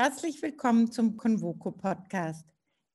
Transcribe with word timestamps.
Herzlich 0.00 0.40
willkommen 0.42 0.92
zum 0.92 1.16
Convoco 1.16 1.72
Podcast. 1.72 2.46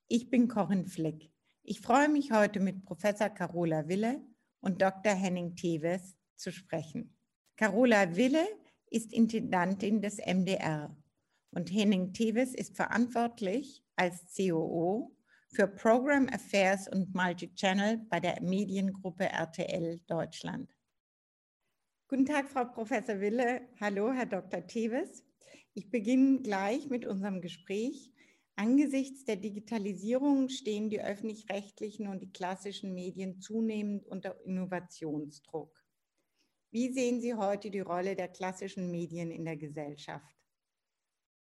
Ich 0.07 0.29
bin 0.29 0.47
Corinne 0.47 0.85
Flick. 0.85 1.33
Ich 1.61 1.81
freue 1.81 2.07
mich 2.07 2.31
heute 2.31 2.61
mit 2.61 2.85
Professor 2.85 3.27
Carola 3.27 3.89
Wille 3.89 4.21
und 4.61 4.81
Dr. 4.81 5.11
Henning 5.11 5.53
Teves 5.57 6.15
zu 6.37 6.53
sprechen. 6.53 7.13
Carola 7.57 8.15
Wille 8.15 8.47
ist 8.89 9.11
Intendantin 9.11 10.01
des 10.01 10.19
MDR 10.19 10.95
und 11.51 11.73
Henning 11.73 12.13
Teves 12.13 12.53
ist 12.53 12.77
verantwortlich 12.77 13.83
als 13.97 14.33
COO 14.37 15.13
für 15.49 15.67
Program 15.67 16.29
Affairs 16.29 16.87
und 16.87 17.13
Multichannel 17.13 17.97
bei 18.09 18.21
der 18.21 18.41
Mediengruppe 18.41 19.25
RTL 19.25 19.99
Deutschland. 20.07 20.73
Guten 22.07 22.25
Tag, 22.25 22.47
Frau 22.47 22.63
Professor 22.63 23.19
Wille. 23.19 23.67
Hallo, 23.81 24.13
Herr 24.13 24.25
Dr. 24.25 24.65
Teves. 24.65 25.22
Ich 25.75 25.89
beginne 25.89 26.41
gleich 26.41 26.89
mit 26.89 27.05
unserem 27.05 27.41
Gespräch. 27.41 28.11
Angesichts 28.55 29.25
der 29.25 29.37
Digitalisierung 29.37 30.49
stehen 30.49 30.91
die 30.91 31.01
öffentlich-rechtlichen 31.01 32.07
und 32.07 32.21
die 32.21 32.31
klassischen 32.31 32.93
Medien 32.93 33.41
zunehmend 33.41 34.05
unter 34.05 34.39
Innovationsdruck. 34.45 35.83
Wie 36.69 36.93
sehen 36.93 37.21
Sie 37.21 37.33
heute 37.33 37.71
die 37.71 37.79
Rolle 37.79 38.15
der 38.15 38.27
klassischen 38.27 38.91
Medien 38.91 39.31
in 39.31 39.45
der 39.45 39.57
Gesellschaft? 39.57 40.35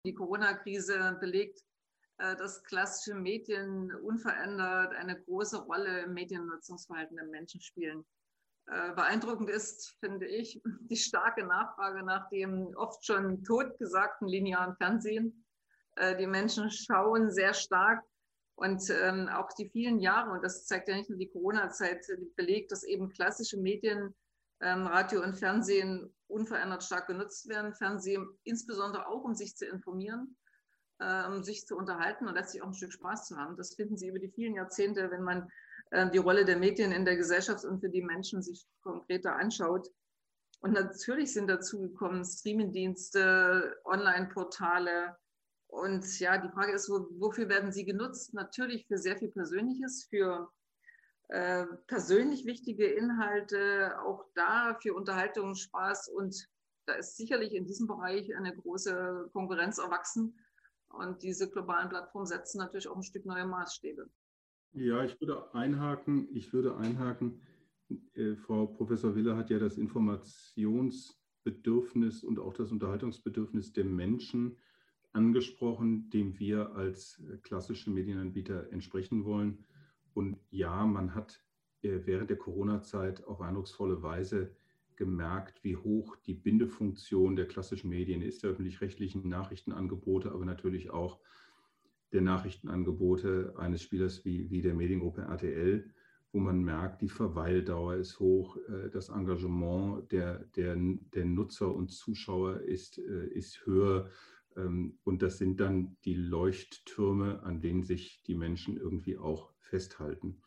Die 0.06 0.14
Corona-Krise 0.14 1.18
belegt, 1.20 1.62
äh, 2.18 2.36
dass 2.36 2.62
klassische 2.64 3.14
Medien 3.14 3.94
unverändert 3.96 4.94
eine 4.94 5.20
große 5.20 5.58
Rolle 5.64 6.04
im 6.04 6.14
Mediennutzungsverhalten 6.14 7.16
der 7.16 7.26
Menschen 7.26 7.60
spielen. 7.60 8.06
Äh, 8.68 8.94
beeindruckend 8.94 9.48
ist, 9.48 9.96
finde 10.00 10.26
ich, 10.26 10.60
die 10.90 10.96
starke 10.96 11.44
Nachfrage 11.44 12.02
nach 12.04 12.28
dem 12.30 12.74
oft 12.76 13.04
schon 13.04 13.44
totgesagten 13.44 14.26
linearen 14.26 14.74
Fernsehen. 14.76 15.44
Äh, 15.96 16.16
die 16.16 16.26
Menschen 16.26 16.70
schauen 16.70 17.30
sehr 17.30 17.54
stark 17.54 18.02
und 18.56 18.82
ähm, 18.90 19.28
auch 19.28 19.52
die 19.52 19.68
vielen 19.68 20.00
Jahre, 20.00 20.30
und 20.32 20.42
das 20.42 20.66
zeigt 20.66 20.88
ja 20.88 20.96
nicht 20.96 21.10
nur 21.10 21.18
die 21.18 21.30
Corona-Zeit, 21.30 22.06
belegt, 22.36 22.72
dass 22.72 22.82
eben 22.82 23.10
klassische 23.10 23.58
Medien, 23.58 24.14
ähm, 24.60 24.86
Radio 24.86 25.22
und 25.22 25.36
Fernsehen 25.36 26.12
unverändert 26.28 26.82
stark 26.82 27.06
genutzt 27.06 27.48
werden. 27.48 27.74
Fernsehen 27.74 28.26
insbesondere 28.44 29.06
auch, 29.06 29.22
um 29.22 29.34
sich 29.34 29.54
zu 29.56 29.66
informieren, 29.66 30.36
äh, 30.98 31.26
um 31.26 31.42
sich 31.44 31.66
zu 31.66 31.76
unterhalten 31.76 32.26
und 32.26 32.34
letztlich 32.34 32.62
auch 32.62 32.68
ein 32.68 32.74
Stück 32.74 32.92
Spaß 32.92 33.26
zu 33.26 33.36
haben. 33.36 33.56
Das 33.56 33.74
finden 33.74 33.96
Sie 33.96 34.08
über 34.08 34.18
die 34.18 34.30
vielen 34.30 34.54
Jahrzehnte, 34.54 35.10
wenn 35.10 35.22
man 35.22 35.50
die 35.92 36.18
Rolle 36.18 36.44
der 36.44 36.56
Medien 36.56 36.92
in 36.92 37.04
der 37.04 37.16
Gesellschaft 37.16 37.64
und 37.64 37.80
für 37.80 37.88
die 37.88 38.02
Menschen 38.02 38.42
sich 38.42 38.66
konkreter 38.82 39.36
anschaut. 39.36 39.88
Und 40.60 40.72
natürlich 40.72 41.32
sind 41.32 41.48
dazu 41.48 41.80
gekommen 41.80 42.24
Streamingdienste, 42.24 43.80
Online-Portale. 43.84 45.16
Und 45.68 46.18
ja, 46.18 46.38
die 46.38 46.48
Frage 46.48 46.72
ist, 46.72 46.88
wofür 46.88 47.48
werden 47.48 47.72
sie 47.72 47.84
genutzt? 47.84 48.34
Natürlich 48.34 48.86
für 48.86 48.98
sehr 48.98 49.16
viel 49.16 49.30
Persönliches, 49.30 50.06
für 50.08 50.50
äh, 51.28 51.66
persönlich 51.86 52.46
wichtige 52.46 52.86
Inhalte, 52.86 53.98
auch 54.00 54.24
da 54.34 54.78
für 54.80 54.94
Unterhaltung, 54.94 55.54
Spaß. 55.54 56.08
Und 56.08 56.48
da 56.86 56.94
ist 56.94 57.16
sicherlich 57.16 57.54
in 57.54 57.66
diesem 57.66 57.86
Bereich 57.86 58.34
eine 58.36 58.56
große 58.56 59.30
Konkurrenz 59.32 59.78
erwachsen. 59.78 60.38
Und 60.88 61.22
diese 61.22 61.50
globalen 61.50 61.90
Plattformen 61.90 62.26
setzen 62.26 62.58
natürlich 62.58 62.88
auch 62.88 62.96
ein 62.96 63.02
Stück 63.02 63.26
neue 63.26 63.44
Maßstäbe. 63.44 64.08
Ja, 64.72 65.04
ich 65.04 65.20
würde 65.20 65.54
einhaken. 65.54 66.28
Ich 66.32 66.52
würde 66.52 66.76
einhaken. 66.76 67.40
Äh, 68.14 68.34
Frau 68.36 68.66
Professor 68.66 69.14
Wille 69.14 69.36
hat 69.36 69.50
ja 69.50 69.58
das 69.58 69.78
Informationsbedürfnis 69.78 72.24
und 72.24 72.38
auch 72.38 72.54
das 72.54 72.72
Unterhaltungsbedürfnis 72.72 73.72
der 73.72 73.84
Menschen 73.84 74.56
angesprochen, 75.12 76.10
dem 76.10 76.38
wir 76.38 76.74
als 76.74 77.20
äh, 77.20 77.36
klassische 77.38 77.90
Medienanbieter 77.90 78.72
entsprechen 78.72 79.24
wollen. 79.24 79.64
Und 80.14 80.38
ja, 80.50 80.86
man 80.86 81.14
hat 81.14 81.42
äh, 81.82 82.00
während 82.04 82.30
der 82.30 82.38
Corona-Zeit 82.38 83.24
auf 83.24 83.40
eindrucksvolle 83.40 84.02
Weise 84.02 84.56
gemerkt, 84.96 85.62
wie 85.62 85.76
hoch 85.76 86.16
die 86.16 86.34
Bindefunktion 86.34 87.36
der 87.36 87.46
klassischen 87.46 87.90
Medien 87.90 88.22
ist, 88.22 88.42
der 88.42 88.50
öffentlich-rechtlichen 88.50 89.28
Nachrichtenangebote, 89.28 90.32
aber 90.32 90.44
natürlich 90.44 90.90
auch 90.90 91.20
der 92.12 92.22
Nachrichtenangebote 92.22 93.54
eines 93.56 93.82
Spielers 93.82 94.24
wie, 94.24 94.50
wie 94.50 94.62
der 94.62 94.74
Mediengruppe 94.74 95.22
RTL, 95.22 95.92
wo 96.32 96.40
man 96.40 96.62
merkt, 96.62 97.02
die 97.02 97.08
Verweildauer 97.08 97.94
ist 97.94 98.20
hoch, 98.20 98.58
äh, 98.68 98.90
das 98.90 99.08
Engagement 99.08 100.12
der, 100.12 100.44
der, 100.56 100.76
der 100.76 101.24
Nutzer 101.24 101.74
und 101.74 101.90
Zuschauer 101.90 102.60
ist, 102.60 102.98
äh, 102.98 103.26
ist 103.28 103.64
höher. 103.64 104.10
Ähm, 104.54 104.98
und 105.04 105.22
das 105.22 105.38
sind 105.38 105.60
dann 105.60 105.96
die 106.04 106.14
Leuchttürme, 106.14 107.42
an 107.42 107.60
denen 107.60 107.82
sich 107.82 108.22
die 108.26 108.34
Menschen 108.34 108.76
irgendwie 108.76 109.16
auch 109.16 109.52
festhalten. 109.58 110.42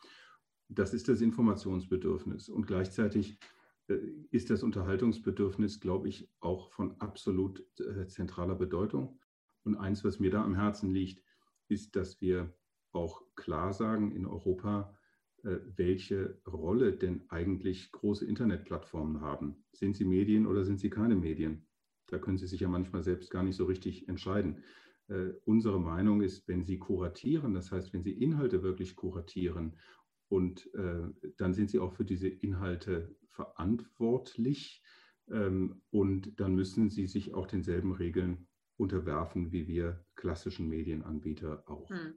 Das 0.68 0.94
ist 0.94 1.08
das 1.08 1.22
Informationsbedürfnis. 1.22 2.50
Und 2.50 2.68
gleichzeitig 2.68 3.40
äh, 3.88 3.98
ist 4.30 4.52
das 4.52 4.62
Unterhaltungsbedürfnis, 4.62 5.80
glaube 5.80 6.08
ich, 6.08 6.30
auch 6.40 6.72
von 6.72 7.02
absolut 7.02 7.66
zentraler 8.08 8.56
Bedeutung. 8.56 9.20
Und 9.64 9.76
eins, 9.76 10.04
was 10.04 10.20
mir 10.20 10.30
da 10.30 10.44
am 10.44 10.56
Herzen 10.56 10.94
liegt, 10.94 11.24
ist, 11.70 11.96
dass 11.96 12.22
wir 12.22 12.54
auch 12.92 13.22
klar 13.36 13.74
sagen 13.74 14.12
in 14.12 14.26
Europa, 14.26 14.98
äh, 15.44 15.58
welche 15.76 16.42
Rolle 16.46 16.94
denn 16.94 17.24
eigentlich 17.30 17.92
große 17.92 18.26
Internetplattformen 18.26 19.22
haben. 19.22 19.64
Sind 19.74 19.96
sie 19.96 20.06
Medien 20.06 20.46
oder 20.46 20.66
sind 20.66 20.80
sie 20.80 20.90
keine 20.90 21.16
Medien? 21.16 21.66
Da 22.10 22.18
können 22.18 22.38
Sie 22.38 22.48
sich 22.48 22.62
ja 22.62 22.68
manchmal 22.68 23.04
selbst 23.04 23.30
gar 23.30 23.44
nicht 23.44 23.56
so 23.56 23.66
richtig 23.66 24.08
entscheiden. 24.10 24.64
Äh, 25.08 25.34
unsere 25.46 25.80
Meinung 25.80 26.22
ist, 26.22 26.48
wenn 26.48 26.66
Sie 26.66 26.80
kuratieren, 26.80 27.54
das 27.54 27.72
heißt, 27.72 27.94
wenn 27.94 28.04
Sie 28.04 28.12
Inhalte 28.12 28.64
wirklich 28.64 28.96
kuratieren 28.96 29.78
und 30.28 30.74
äh, 30.74 31.08
dann 31.38 31.54
sind 31.54 31.70
Sie 31.70 31.80
auch 31.80 31.94
für 31.94 32.06
diese 32.06 32.28
Inhalte 32.28 33.16
verantwortlich 33.28 34.84
ähm, 35.32 35.82
und 35.92 36.40
dann 36.40 36.56
müssen 36.56 36.90
Sie 36.90 37.08
sich 37.08 37.34
auch 37.34 37.48
denselben 37.48 37.94
Regeln 37.94 38.48
unterwerfen 38.80 39.52
wie 39.52 39.68
wir 39.68 40.04
klassischen 40.16 40.70
Medienanbieter 40.70 41.64
auch. 41.68 41.90
Hm. 41.90 42.16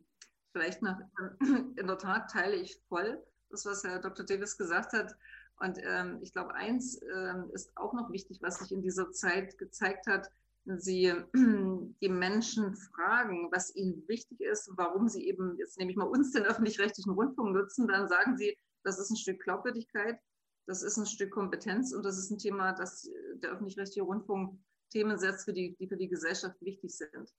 Vielleicht 0.52 0.82
noch, 0.82 0.98
in 1.40 1.86
der 1.86 1.98
Tat 1.98 2.30
teile 2.30 2.56
ich 2.56 2.80
voll 2.88 3.22
das, 3.50 3.66
was 3.66 3.84
Herr 3.84 4.00
Dr. 4.00 4.24
Davis 4.24 4.56
gesagt 4.56 4.92
hat. 4.92 5.14
Und 5.60 5.78
ähm, 5.82 6.18
ich 6.22 6.32
glaube, 6.32 6.54
eins 6.54 7.00
ähm, 7.14 7.50
ist 7.52 7.76
auch 7.76 7.92
noch 7.92 8.10
wichtig, 8.10 8.40
was 8.42 8.58
sich 8.58 8.72
in 8.72 8.82
dieser 8.82 9.12
Zeit 9.12 9.56
gezeigt 9.58 10.06
hat, 10.06 10.28
wenn 10.64 10.80
Sie 10.80 11.12
die 12.00 12.08
Menschen 12.08 12.74
fragen, 12.74 13.48
was 13.52 13.74
ihnen 13.74 14.06
wichtig 14.08 14.40
ist, 14.40 14.70
warum 14.76 15.08
sie 15.08 15.26
eben, 15.26 15.56
jetzt 15.58 15.78
nehme 15.78 15.90
ich 15.90 15.96
mal 15.96 16.06
uns, 16.06 16.32
den 16.32 16.44
öffentlich-rechtlichen 16.44 17.12
Rundfunk 17.12 17.54
nutzen, 17.54 17.88
dann 17.88 18.08
sagen 18.08 18.36
sie, 18.36 18.56
das 18.84 18.98
ist 18.98 19.10
ein 19.10 19.16
Stück 19.16 19.42
Glaubwürdigkeit, 19.42 20.18
das 20.66 20.82
ist 20.82 20.96
ein 20.96 21.06
Stück 21.06 21.30
Kompetenz 21.32 21.92
und 21.92 22.04
das 22.04 22.18
ist 22.18 22.30
ein 22.30 22.38
Thema, 22.38 22.72
das 22.72 23.08
der 23.36 23.50
öffentlich-rechtliche 23.50 24.02
Rundfunk 24.02 24.58
Themen 24.92 25.18
setzt, 25.18 25.46
für 25.46 25.52
die, 25.52 25.74
die 25.76 25.88
für 25.88 25.96
die 25.96 26.08
Gesellschaft 26.08 26.56
wichtig 26.60 26.96
sind. 26.96 27.32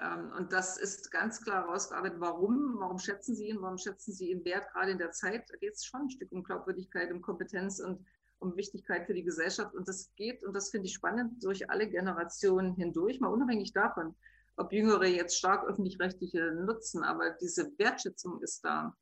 Ähm, 0.00 0.32
und 0.36 0.52
das 0.52 0.78
ist 0.78 1.10
ganz 1.10 1.42
klar 1.42 1.64
herausgearbeitet. 1.64 2.20
Warum? 2.20 2.76
Warum 2.78 2.98
schätzen 2.98 3.34
Sie 3.34 3.48
ihn? 3.48 3.60
Warum 3.60 3.78
schätzen 3.78 4.12
Sie 4.12 4.30
ihn 4.30 4.44
wert? 4.44 4.70
Gerade 4.72 4.92
in 4.92 4.98
der 4.98 5.10
Zeit 5.10 5.48
Da 5.50 5.56
geht 5.56 5.74
es 5.74 5.84
schon 5.84 6.02
ein 6.02 6.10
Stück 6.10 6.30
um 6.30 6.44
Glaubwürdigkeit, 6.44 7.10
um 7.10 7.20
Kompetenz 7.20 7.80
und 7.80 8.04
um 8.38 8.56
Wichtigkeit 8.56 9.06
für 9.06 9.14
die 9.14 9.24
Gesellschaft. 9.24 9.74
Und 9.74 9.88
das 9.88 10.12
geht, 10.16 10.44
und 10.44 10.54
das 10.54 10.70
finde 10.70 10.86
ich 10.86 10.94
spannend, 10.94 11.42
durch 11.42 11.70
alle 11.70 11.88
Generationen 11.88 12.74
hindurch, 12.74 13.20
mal 13.20 13.28
unabhängig 13.28 13.72
davon, 13.72 14.14
ob 14.56 14.72
Jüngere 14.72 15.06
jetzt 15.06 15.36
stark 15.36 15.68
öffentlich-rechtliche 15.68 16.52
nutzen, 16.52 17.04
aber 17.04 17.30
diese 17.30 17.72
Wertschätzung 17.78 18.40
ist 18.42 18.64
da. 18.64 18.96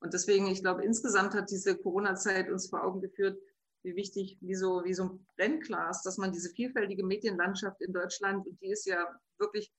Und 0.00 0.14
deswegen, 0.14 0.46
ich 0.48 0.62
glaube, 0.62 0.84
insgesamt 0.84 1.34
hat 1.34 1.50
diese 1.50 1.76
Corona-Zeit 1.76 2.50
uns 2.50 2.68
vor 2.68 2.82
Augen 2.82 3.00
geführt, 3.00 3.38
wie 3.82 3.96
wichtig, 3.96 4.38
wie 4.40 4.54
so, 4.54 4.84
wie 4.84 4.94
so 4.94 5.04
ein 5.04 5.26
Brennglas, 5.36 6.02
dass 6.02 6.18
man 6.18 6.32
diese 6.32 6.50
vielfältige 6.50 7.04
Medienlandschaft 7.04 7.80
in 7.80 7.92
Deutschland, 7.92 8.46
und 8.46 8.60
die 8.60 8.70
ist 8.70 8.86
ja 8.86 9.06
wirklich 9.38 9.72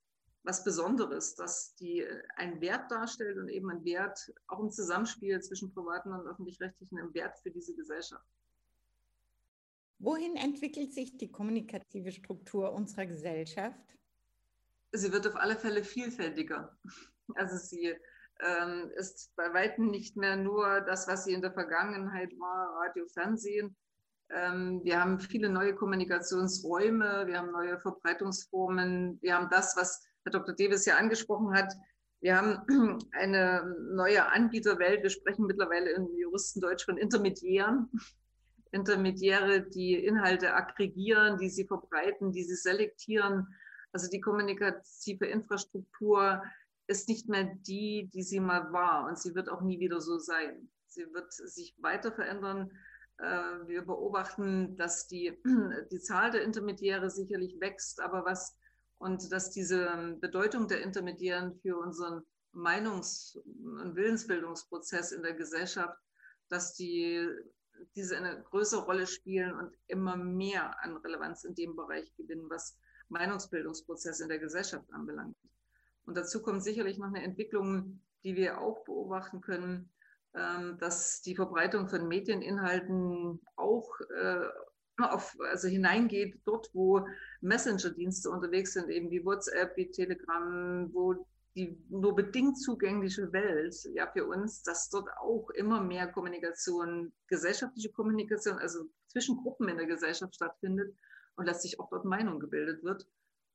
was 0.43 0.63
Besonderes, 0.63 1.35
dass 1.35 1.73
die 1.75 2.05
einen 2.35 2.59
Wert 2.59 2.91
darstellt 2.91 3.37
und 3.37 3.47
eben 3.47 3.69
einen 3.69 3.85
Wert 3.85 4.33
auch 4.47 4.59
im 4.59 4.71
Zusammenspiel 4.71 5.41
zwischen 5.41 5.73
privaten 5.73 6.11
und 6.11 6.27
öffentlich-rechtlichen, 6.27 6.99
einen 6.99 7.13
Wert 7.13 7.39
für 7.39 7.51
diese 7.51 7.73
Gesellschaft. 7.73 8.25
Wohin 9.99 10.35
entwickelt 10.35 10.93
sich 10.93 11.15
die 11.17 11.31
kommunikative 11.31 12.11
Struktur 12.11 12.73
unserer 12.73 13.05
Gesellschaft? 13.05 13.97
Sie 14.91 15.13
wird 15.13 15.25
auf 15.27 15.37
alle 15.37 15.55
Fälle 15.55 15.83
vielfältiger. 15.83 16.77
Also 17.35 17.55
sie 17.55 17.95
ähm, 18.41 18.91
ist 18.95 19.33
bei 19.37 19.53
weitem 19.53 19.91
nicht 19.91 20.17
mehr 20.17 20.35
nur 20.35 20.81
das, 20.81 21.07
was 21.07 21.23
sie 21.23 21.33
in 21.33 21.41
der 21.41 21.53
Vergangenheit 21.53 22.37
war, 22.37 22.75
Radio, 22.81 23.07
Fernsehen, 23.07 23.77
wir 24.29 24.99
haben 24.99 25.19
viele 25.19 25.49
neue 25.49 25.75
Kommunikationsräume, 25.75 27.27
wir 27.27 27.37
haben 27.37 27.51
neue 27.51 27.79
Verbreitungsformen, 27.79 29.19
wir 29.21 29.35
haben 29.35 29.49
das, 29.49 29.75
was 29.77 30.01
Herr 30.23 30.31
Dr. 30.31 30.55
Davis 30.55 30.85
ja 30.85 30.97
angesprochen 30.97 31.53
hat. 31.53 31.73
Wir 32.21 32.37
haben 32.37 32.99
eine 33.11 33.75
neue 33.93 34.25
Anbieterwelt. 34.31 35.03
Wir 35.03 35.09
sprechen 35.09 35.45
mittlerweile 35.45 35.91
im 35.91 36.07
Juristendeutsch 36.15 36.85
von 36.85 36.97
Intermediären. 36.97 37.89
Intermediäre, 38.71 39.61
die 39.61 39.93
Inhalte 39.93 40.53
aggregieren, 40.53 41.37
die 41.37 41.49
sie 41.49 41.65
verbreiten, 41.65 42.31
die 42.31 42.43
sie 42.43 42.55
selektieren. 42.55 43.47
Also 43.91 44.09
die 44.09 44.21
kommunikative 44.21 45.27
Infrastruktur 45.27 46.41
ist 46.87 47.07
nicht 47.07 47.29
mehr 47.29 47.43
die, 47.67 48.09
die 48.13 48.23
sie 48.23 48.39
mal 48.39 48.71
war 48.73 49.05
und 49.05 49.19
sie 49.19 49.35
wird 49.35 49.49
auch 49.49 49.61
nie 49.61 49.79
wieder 49.79 50.01
so 50.01 50.17
sein. 50.17 50.69
Sie 50.87 51.05
wird 51.13 51.31
sich 51.33 51.75
weiter 51.79 52.11
verändern. 52.11 52.71
Äh, 53.17 53.67
wir 53.67 53.83
beobachten, 53.83 54.75
dass 54.75 55.07
die, 55.07 55.37
die 55.91 55.99
Zahl 55.99 56.31
der 56.31 56.43
Intermediäre 56.43 57.09
sicherlich 57.09 57.59
wächst, 57.59 57.99
aber 57.99 58.25
was 58.25 58.57
und 58.97 59.31
dass 59.33 59.51
diese 59.51 60.17
Bedeutung 60.21 60.67
der 60.69 60.81
Intermediären 60.81 61.59
für 61.59 61.77
unseren 61.77 62.23
Meinungs- 62.53 63.35
und 63.35 63.95
Willensbildungsprozess 63.95 65.11
in 65.11 65.23
der 65.23 65.33
Gesellschaft, 65.33 65.97
dass 66.47 66.73
die 66.73 67.27
diese 67.95 68.15
eine 68.15 68.41
größere 68.43 68.85
Rolle 68.85 69.07
spielen 69.07 69.53
und 69.55 69.75
immer 69.87 70.15
mehr 70.15 70.81
an 70.83 70.95
Relevanz 70.97 71.43
in 71.43 71.55
dem 71.55 71.75
Bereich 71.75 72.15
gewinnen, 72.15 72.49
was 72.49 72.77
Meinungsbildungsprozesse 73.09 74.23
in 74.23 74.29
der 74.29 74.39
Gesellschaft 74.39 74.85
anbelangt. 74.93 75.35
Und 76.05 76.15
dazu 76.15 76.41
kommt 76.41 76.63
sicherlich 76.63 76.97
noch 76.97 77.07
eine 77.07 77.23
Entwicklung, 77.23 77.99
die 78.23 78.35
wir 78.35 78.59
auch 78.59 78.83
beobachten 78.85 79.41
können, 79.41 79.65
ähm, 79.73 79.89
dass 80.33 81.21
die 81.21 81.35
Verbreitung 81.35 81.87
von 81.87 82.07
Medieninhalten 82.07 83.39
auch 83.55 83.89
äh, 84.19 84.47
auf, 84.97 85.35
also 85.51 85.67
hineingeht, 85.67 86.39
dort, 86.45 86.69
wo 86.73 87.05
Messenger-Dienste 87.41 88.29
unterwegs 88.29 88.73
sind, 88.73 88.89
eben 88.89 89.09
wie 89.09 89.25
WhatsApp, 89.25 89.75
wie 89.75 89.89
Telegram, 89.89 90.89
wo 90.93 91.25
die 91.55 91.77
nur 91.89 92.15
bedingt 92.15 92.59
zugängliche 92.59 93.31
Welt, 93.31 93.75
ja, 93.93 94.11
für 94.11 94.25
uns, 94.25 94.63
dass 94.63 94.89
dort 94.89 95.07
auch 95.19 95.49
immer 95.51 95.81
mehr 95.81 96.07
Kommunikation, 96.07 97.13
gesellschaftliche 97.27 97.91
Kommunikation, 97.91 98.57
also 98.57 98.85
zwischen 99.07 99.37
Gruppen 99.37 99.69
in 99.69 99.77
der 99.77 99.85
Gesellschaft 99.85 100.35
stattfindet 100.35 100.95
und 101.35 101.47
dass 101.47 101.61
sich 101.61 101.79
auch 101.79 101.89
dort 101.89 102.05
Meinung 102.05 102.39
gebildet 102.39 102.83
wird. 102.83 103.07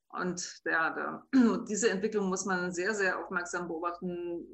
Und 0.09 0.61
ja, 0.65 0.89
da, 0.91 1.27
diese 1.69 1.89
Entwicklung 1.89 2.29
muss 2.29 2.45
man 2.45 2.71
sehr, 2.71 2.93
sehr 2.93 3.19
aufmerksam 3.19 3.67
beobachten, 3.67 4.45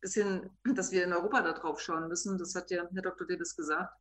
bis 0.00 0.14
hin, 0.14 0.50
dass 0.74 0.92
wir 0.92 1.04
in 1.04 1.12
Europa 1.12 1.42
darauf 1.42 1.80
schauen 1.80 2.08
müssen. 2.08 2.38
Das 2.38 2.54
hat 2.54 2.70
ja 2.70 2.88
Herr 2.92 3.02
Dr. 3.02 3.26
Davis 3.26 3.56
gesagt. 3.56 3.94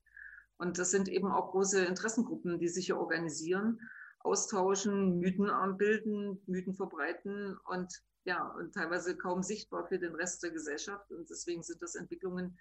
Und 0.58 0.80
das 0.80 0.92
sind 0.92 1.08
eben 1.08 1.32
auch 1.32 1.52
große 1.52 1.86
Interessengruppen, 1.86 2.60
die 2.60 2.68
sich 2.68 2.88
hier 2.88 2.98
organisieren, 2.98 3.80
austauschen, 4.20 5.20
Mythen 5.20 5.52
bilden, 5.78 6.42
Mythen 6.48 6.74
verbreiten 6.74 7.56
und 7.66 7.94
ja, 8.26 8.46
und 8.46 8.74
teilweise 8.74 9.16
kaum 9.16 9.42
sichtbar 9.42 9.88
für 9.88 10.00
den 10.00 10.14
Rest 10.14 10.44
der 10.44 10.52
Gesellschaft. 10.52 11.10
Und 11.12 11.30
deswegen 11.30 11.64
sind 11.64 11.82
das 11.82 11.96
Entwicklungen, 11.96 12.58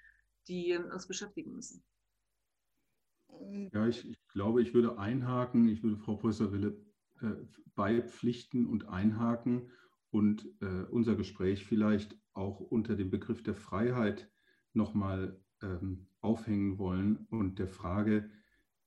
die 0.46 0.76
uns 0.76 1.08
beschäftigen 1.08 1.54
müssen. 1.54 1.82
Ja, 3.72 3.86
ich, 3.86 4.08
ich 4.08 4.28
glaube, 4.28 4.62
ich 4.62 4.74
würde 4.74 4.98
einhaken, 4.98 5.66
ich 5.68 5.82
würde 5.82 5.96
Frau 5.96 6.16
Professor 6.16 6.52
Wille 6.52 6.76
äh, 7.20 7.32
beipflichten 7.74 8.66
und 8.66 8.88
einhaken 8.88 9.72
und 10.16 10.48
äh, 10.62 10.84
unser 10.90 11.14
Gespräch 11.14 11.66
vielleicht 11.66 12.18
auch 12.32 12.60
unter 12.60 12.96
dem 12.96 13.10
Begriff 13.10 13.42
der 13.42 13.54
Freiheit 13.54 14.30
nochmal 14.72 15.38
ähm, 15.60 16.06
aufhängen 16.22 16.78
wollen 16.78 17.26
und 17.28 17.58
der 17.58 17.68
Frage, 17.68 18.30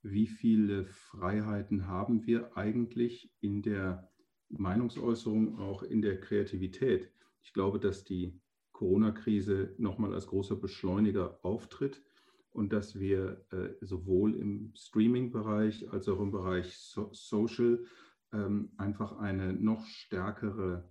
wie 0.02 0.26
viele 0.26 0.86
Freiheiten 0.86 1.86
haben 1.86 2.26
wir 2.26 2.56
eigentlich 2.56 3.32
in 3.38 3.62
der 3.62 4.10
Meinungsäußerung, 4.48 5.60
auch 5.60 5.84
in 5.84 6.02
der 6.02 6.20
Kreativität. 6.20 7.12
Ich 7.42 7.52
glaube, 7.52 7.78
dass 7.78 8.02
die 8.02 8.40
Corona-Krise 8.72 9.76
nochmal 9.78 10.12
als 10.12 10.26
großer 10.26 10.56
Beschleuniger 10.56 11.38
auftritt 11.44 12.02
und 12.50 12.72
dass 12.72 12.98
wir 12.98 13.46
äh, 13.52 13.68
sowohl 13.86 14.34
im 14.34 14.72
Streaming-Bereich 14.74 15.92
als 15.92 16.08
auch 16.08 16.18
im 16.18 16.32
Bereich 16.32 16.76
so 16.76 17.08
Social 17.12 17.84
ähm, 18.32 18.72
einfach 18.78 19.18
eine 19.18 19.52
noch 19.52 19.86
stärkere 19.86 20.90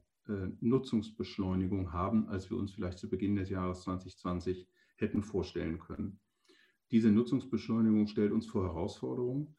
Nutzungsbeschleunigung 0.60 1.94
haben, 1.94 2.28
als 2.30 2.50
wir 2.50 2.58
uns 2.58 2.72
vielleicht 2.72 3.00
zu 3.00 3.10
Beginn 3.10 3.36
des 3.36 3.50
Jahres 3.50 3.82
2020 3.82 4.68
hätten 4.96 5.24
vorstellen 5.24 5.80
können. 5.80 6.20
Diese 6.92 7.12
Nutzungsbeschleunigung 7.12 8.08
stellt 8.08 8.32
uns 8.32 8.48
vor 8.48 8.64
Herausforderungen 8.64 9.56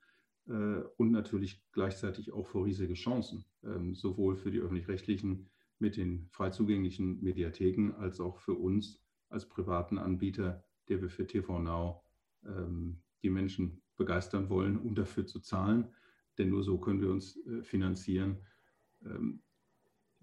äh, 0.48 0.82
und 0.96 1.12
natürlich 1.12 1.62
gleichzeitig 1.72 2.32
auch 2.32 2.46
vor 2.46 2.66
riesige 2.66 2.94
Chancen, 2.94 3.44
ähm, 3.64 3.94
sowohl 3.94 4.36
für 4.36 4.50
die 4.50 4.58
öffentlich-rechtlichen 4.58 5.48
mit 5.78 5.96
den 5.96 6.28
frei 6.30 6.50
zugänglichen 6.50 7.22
Mediatheken 7.22 7.92
als 7.96 8.20
auch 8.20 8.38
für 8.38 8.54
uns 8.54 9.02
als 9.28 9.48
privaten 9.48 9.96
Anbieter, 9.96 10.64
der 10.88 11.00
wir 11.00 11.08
für 11.08 11.26
TV 11.26 11.58
Now 11.60 12.02
ähm, 12.44 13.00
die 13.22 13.30
Menschen 13.30 13.80
begeistern 13.96 14.48
wollen, 14.50 14.78
um 14.78 14.94
dafür 14.94 15.26
zu 15.26 15.40
zahlen. 15.40 15.94
Denn 16.36 16.50
nur 16.50 16.62
so 16.62 16.78
können 16.78 17.00
wir 17.00 17.10
uns 17.10 17.36
äh, 17.46 17.62
finanzieren. 17.62 18.38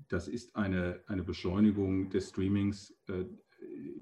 Das 0.08 0.28
ist 0.28 0.56
eine, 0.56 1.04
eine 1.08 1.24
Beschleunigung 1.24 2.10
des 2.10 2.30
Streamings, 2.30 2.96
äh, 3.08 3.26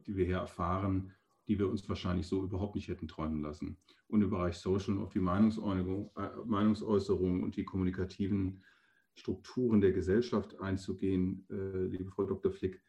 die 0.05 0.15
wir 0.15 0.25
hier 0.25 0.37
erfahren, 0.37 1.13
die 1.47 1.59
wir 1.59 1.69
uns 1.69 1.87
wahrscheinlich 1.87 2.27
so 2.27 2.43
überhaupt 2.43 2.75
nicht 2.75 2.87
hätten 2.87 3.07
träumen 3.07 3.41
lassen. 3.41 3.77
Und 4.07 4.21
im 4.21 4.29
Bereich 4.29 4.57
Social 4.57 4.95
und 4.95 5.03
auf 5.03 5.11
die 5.11 5.19
Meinungsäußerung, 5.19 6.11
äh, 6.15 6.29
Meinungsäußerung 6.45 7.43
und 7.43 7.55
die 7.55 7.65
kommunikativen 7.65 8.63
Strukturen 9.13 9.81
der 9.81 9.93
Gesellschaft 9.93 10.59
einzugehen, 10.59 11.45
äh, 11.49 11.85
liebe 11.85 12.05
Frau 12.05 12.25
Dr. 12.25 12.51
Flick, 12.51 12.81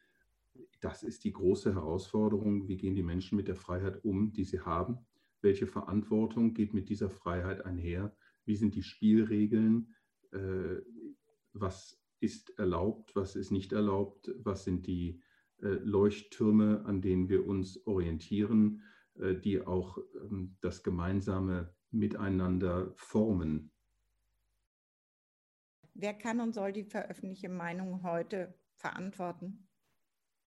das 0.81 1.03
ist 1.03 1.23
die 1.23 1.31
große 1.31 1.73
Herausforderung. 1.73 2.67
Wie 2.67 2.77
gehen 2.77 2.95
die 2.95 3.03
Menschen 3.03 3.35
mit 3.35 3.47
der 3.47 3.55
Freiheit 3.55 4.03
um, 4.03 4.33
die 4.33 4.43
sie 4.43 4.59
haben? 4.59 4.97
Welche 5.41 5.67
Verantwortung 5.67 6.53
geht 6.53 6.73
mit 6.73 6.89
dieser 6.89 7.09
Freiheit 7.09 7.65
einher? 7.65 8.15
Wie 8.45 8.55
sind 8.55 8.75
die 8.75 8.83
Spielregeln? 8.83 9.93
Äh, 10.31 10.81
was 11.53 11.99
ist 12.19 12.57
erlaubt? 12.57 13.15
Was 13.15 13.35
ist 13.35 13.51
nicht 13.51 13.73
erlaubt? 13.73 14.31
Was 14.43 14.63
sind 14.63 14.87
die 14.87 15.21
äh, 15.61 15.67
Leuchttürme, 15.67 16.83
an 16.85 17.01
denen 17.01 17.29
wir 17.29 17.47
uns 17.47 17.85
orientieren, 17.87 18.83
äh, 19.15 19.35
die 19.35 19.65
auch 19.65 19.97
ähm, 20.15 20.57
das 20.61 20.83
gemeinsame 20.83 21.73
Miteinander 21.91 22.93
formen. 22.95 23.71
Wer 25.93 26.13
kann 26.13 26.41
und 26.41 26.53
soll 26.53 26.73
die 26.73 26.83
veröffentlichte 26.83 27.47
Meinung 27.49 28.03
heute 28.03 28.53
verantworten? 28.75 29.67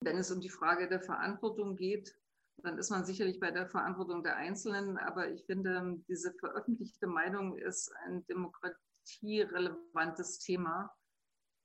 Wenn 0.01 0.17
es 0.17 0.31
um 0.31 0.41
die 0.41 0.49
Frage 0.49 0.87
der 0.87 1.01
Verantwortung 1.01 1.75
geht, 1.75 2.19
dann 2.63 2.79
ist 2.79 2.89
man 2.89 3.05
sicherlich 3.05 3.39
bei 3.39 3.51
der 3.51 3.67
Verantwortung 3.67 4.23
der 4.23 4.37
Einzelnen. 4.37 4.97
Aber 4.97 5.29
ich 5.29 5.45
finde, 5.45 6.01
diese 6.07 6.33
veröffentlichte 6.33 7.05
Meinung 7.05 7.55
ist 7.55 7.93
ein 8.05 8.25
demokratierelevantes 8.25 10.39
Thema. 10.39 10.91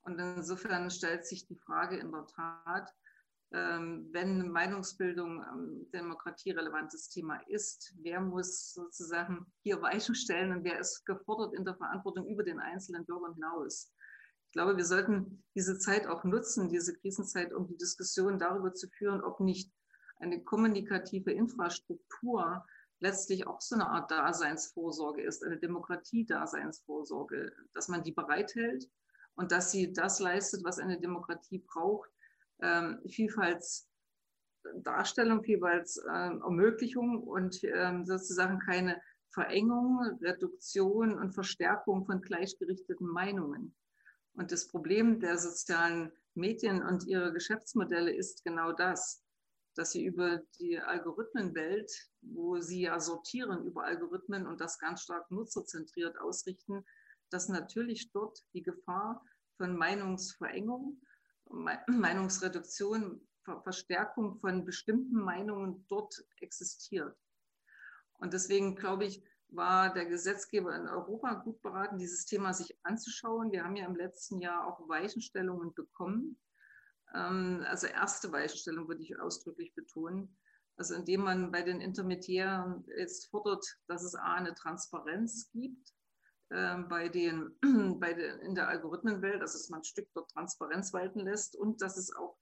Und 0.03 0.19
insofern 0.19 0.89
stellt 0.91 1.25
sich 1.25 1.45
die 1.47 1.55
Frage 1.55 1.97
in 1.97 2.11
der 2.11 2.27
Tat, 2.27 2.93
ähm, 3.53 4.09
wenn 4.11 4.49
Meinungsbildung 4.49 5.41
ein 5.43 5.91
demokratierelevantes 5.91 7.09
Thema 7.09 7.39
ist, 7.47 7.93
wer 8.01 8.19
muss 8.19 8.73
sozusagen 8.73 9.45
hier 9.61 9.81
Weichen 9.81 10.15
stellen 10.15 10.51
und 10.51 10.63
wer 10.63 10.79
ist 10.79 11.05
gefordert 11.05 11.53
in 11.53 11.63
der 11.63 11.75
Verantwortung 11.75 12.27
über 12.27 12.43
den 12.43 12.59
einzelnen 12.59 13.05
Bürgern 13.05 13.35
hinaus. 13.35 13.93
Ich 14.47 14.53
glaube, 14.53 14.75
wir 14.75 14.85
sollten 14.85 15.43
diese 15.55 15.77
Zeit 15.77 16.07
auch 16.07 16.23
nutzen, 16.23 16.69
diese 16.69 16.93
Krisenzeit, 16.95 17.53
um 17.53 17.67
die 17.67 17.77
Diskussion 17.77 18.39
darüber 18.39 18.73
zu 18.73 18.87
führen, 18.89 19.23
ob 19.23 19.39
nicht 19.39 19.71
eine 20.19 20.43
kommunikative 20.43 21.31
Infrastruktur 21.31 22.65
letztlich 22.99 23.45
auch 23.45 23.61
so 23.61 23.75
eine 23.75 23.87
Art 23.87 24.09
Daseinsvorsorge 24.09 25.21
ist, 25.21 25.43
eine 25.43 25.57
Demokratie-Daseinsvorsorge, 25.57 27.51
dass 27.73 27.87
man 27.87 28.03
die 28.03 28.13
bereithält 28.13 28.89
und 29.35 29.51
dass 29.51 29.71
sie 29.71 29.93
das 29.93 30.19
leistet, 30.19 30.63
was 30.63 30.79
eine 30.79 30.99
Demokratie 30.99 31.59
braucht, 31.59 32.09
ähm, 32.61 32.99
Vielfaltsdarstellung, 33.07 35.43
Vielfaltsermöglichung 35.43 37.13
ähm, 37.13 37.23
und 37.23 37.63
ähm, 37.63 38.05
sozusagen 38.05 38.59
keine 38.59 39.01
Verengung, 39.29 39.99
Reduktion 40.21 41.17
und 41.17 41.33
Verstärkung 41.33 42.05
von 42.05 42.21
gleichgerichteten 42.21 43.07
Meinungen. 43.07 43.75
Und 44.35 44.51
das 44.51 44.67
Problem 44.67 45.19
der 45.19 45.37
sozialen 45.37 46.11
Medien 46.35 46.83
und 46.83 47.07
ihrer 47.07 47.31
Geschäftsmodelle 47.31 48.13
ist 48.13 48.43
genau 48.43 48.71
das, 48.71 49.23
dass 49.75 49.91
sie 49.91 50.05
über 50.05 50.41
die 50.59 50.79
Algorithmenwelt, 50.79 51.91
wo 52.21 52.59
sie 52.59 52.81
ja 52.81 52.99
sortieren 52.99 53.65
über 53.65 53.85
Algorithmen 53.85 54.45
und 54.45 54.61
das 54.61 54.79
ganz 54.79 55.01
stark 55.01 55.29
nutzerzentriert 55.31 56.19
ausrichten, 56.19 56.85
dass 57.33 57.49
natürlich 57.49 58.11
dort 58.11 58.45
die 58.53 58.61
Gefahr 58.61 59.25
von 59.57 59.75
Meinungsverengung 59.75 61.01
Meinungsreduktion, 61.87 63.27
Verstärkung 63.63 64.37
von 64.39 64.63
bestimmten 64.63 65.19
Meinungen 65.19 65.85
dort 65.89 66.23
existiert. 66.39 67.17
Und 68.13 68.33
deswegen 68.33 68.75
glaube 68.75 69.05
ich, 69.05 69.23
war 69.49 69.93
der 69.93 70.05
Gesetzgeber 70.05 70.75
in 70.75 70.87
Europa 70.87 71.33
gut 71.33 71.61
beraten, 71.61 71.97
dieses 71.97 72.25
Thema 72.25 72.53
sich 72.53 72.77
anzuschauen. 72.83 73.51
Wir 73.51 73.63
haben 73.63 73.75
ja 73.75 73.85
im 73.85 73.95
letzten 73.95 74.39
Jahr 74.39 74.65
auch 74.65 74.87
Weichenstellungen 74.87 75.73
bekommen. 75.73 76.39
Ähm, 77.13 77.65
also 77.67 77.87
erste 77.87 78.31
Weichenstellung 78.31 78.87
würde 78.87 79.03
ich 79.03 79.19
ausdrücklich 79.19 79.73
betonen. 79.75 80.37
Also 80.77 80.95
indem 80.95 81.21
man 81.21 81.51
bei 81.51 81.61
den 81.61 81.81
Intermediären 81.81 82.85
jetzt 82.97 83.29
fordert, 83.29 83.65
dass 83.87 84.03
es 84.03 84.15
A, 84.15 84.35
eine 84.35 84.55
Transparenz 84.55 85.49
gibt 85.51 85.93
bei 86.89 87.09
den, 87.09 87.55
bei 87.99 88.13
den, 88.13 88.39
in 88.39 88.55
der 88.55 88.67
Algorithmenwelt, 88.67 89.41
dass 89.41 89.55
es 89.55 89.69
man 89.69 89.79
ein 89.79 89.83
Stück 89.83 90.07
dort 90.13 90.29
Transparenz 90.31 90.93
walten 90.93 91.21
lässt 91.21 91.55
und 91.55 91.81
dass 91.81 91.97
es 91.97 92.15
auch 92.15 92.37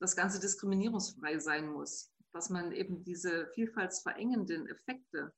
das 0.00 0.16
Ganze 0.16 0.40
diskriminierungsfrei 0.40 1.38
sein 1.38 1.68
muss, 1.68 2.12
dass 2.32 2.50
man 2.50 2.72
eben 2.72 3.04
diese 3.04 3.46
vielfaltsverengenden 3.54 4.68
Effekte 4.68 5.32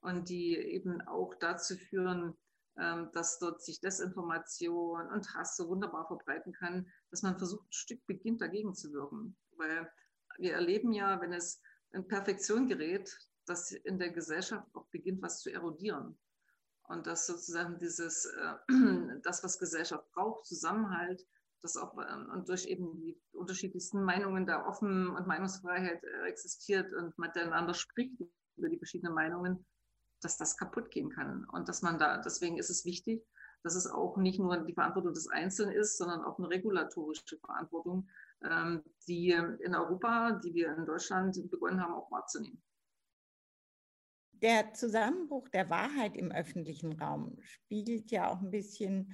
und 0.00 0.28
die 0.28 0.56
eben 0.56 1.00
auch 1.02 1.34
dazu 1.34 1.76
führen, 1.76 2.34
ähm, 2.78 3.10
dass 3.12 3.38
dort 3.38 3.62
sich 3.62 3.80
Desinformation 3.80 5.08
und 5.08 5.34
Hass 5.34 5.56
so 5.56 5.68
wunderbar 5.68 6.06
verbreiten 6.06 6.52
kann, 6.52 6.90
dass 7.10 7.22
man 7.22 7.38
versucht, 7.38 7.68
ein 7.68 7.72
Stück 7.72 8.04
beginnt 8.06 8.40
dagegen 8.40 8.74
zu 8.74 8.92
wirken. 8.92 9.36
Weil 9.56 9.90
wir 10.38 10.54
erleben 10.54 10.92
ja, 10.92 11.20
wenn 11.20 11.32
es 11.32 11.60
in 11.92 12.08
Perfektion 12.08 12.68
gerät, 12.68 13.14
dass 13.46 13.72
in 13.72 13.98
der 13.98 14.10
Gesellschaft 14.10 14.66
auch 14.74 14.86
beginnt, 14.86 15.22
was 15.22 15.40
zu 15.40 15.52
erodieren. 15.52 16.18
Und 16.90 17.06
dass 17.06 17.26
sozusagen 17.26 17.78
dieses, 17.78 18.26
äh, 18.26 18.54
das, 19.22 19.44
was 19.44 19.60
Gesellschaft 19.60 20.10
braucht, 20.10 20.44
Zusammenhalt, 20.44 21.24
das 21.62 21.76
auch 21.76 21.96
ähm, 21.98 22.28
und 22.32 22.48
durch 22.48 22.66
eben 22.66 22.96
die 22.96 23.16
unterschiedlichsten 23.32 24.02
Meinungen 24.02 24.44
da 24.44 24.66
offen 24.66 25.08
und 25.08 25.26
Meinungsfreiheit 25.26 26.02
äh, 26.02 26.26
existiert 26.26 26.92
und 26.92 27.16
miteinander 27.16 27.74
spricht 27.74 28.20
über 28.56 28.68
die 28.68 28.78
verschiedenen 28.78 29.14
Meinungen, 29.14 29.64
dass 30.20 30.36
das 30.36 30.56
kaputt 30.56 30.90
gehen 30.90 31.10
kann. 31.10 31.44
Und 31.52 31.68
dass 31.68 31.82
man 31.82 31.98
da, 31.98 32.18
deswegen 32.18 32.58
ist 32.58 32.70
es 32.70 32.84
wichtig, 32.84 33.24
dass 33.62 33.76
es 33.76 33.86
auch 33.86 34.16
nicht 34.16 34.40
nur 34.40 34.56
die 34.56 34.74
Verantwortung 34.74 35.14
des 35.14 35.28
Einzelnen 35.28 35.72
ist, 35.72 35.96
sondern 35.96 36.24
auch 36.24 36.38
eine 36.38 36.50
regulatorische 36.50 37.38
Verantwortung, 37.38 38.08
ähm, 38.42 38.82
die 39.06 39.30
in 39.30 39.76
Europa, 39.76 40.32
die 40.42 40.54
wir 40.54 40.74
in 40.74 40.86
Deutschland 40.86 41.38
begonnen 41.50 41.80
haben, 41.80 41.94
auch 41.94 42.10
wahrzunehmen. 42.10 42.60
Der 44.42 44.72
Zusammenbruch 44.72 45.48
der 45.48 45.68
Wahrheit 45.68 46.16
im 46.16 46.32
öffentlichen 46.32 46.94
Raum 46.94 47.36
spiegelt 47.42 48.10
ja 48.10 48.30
auch 48.30 48.40
ein 48.40 48.50
bisschen 48.50 49.12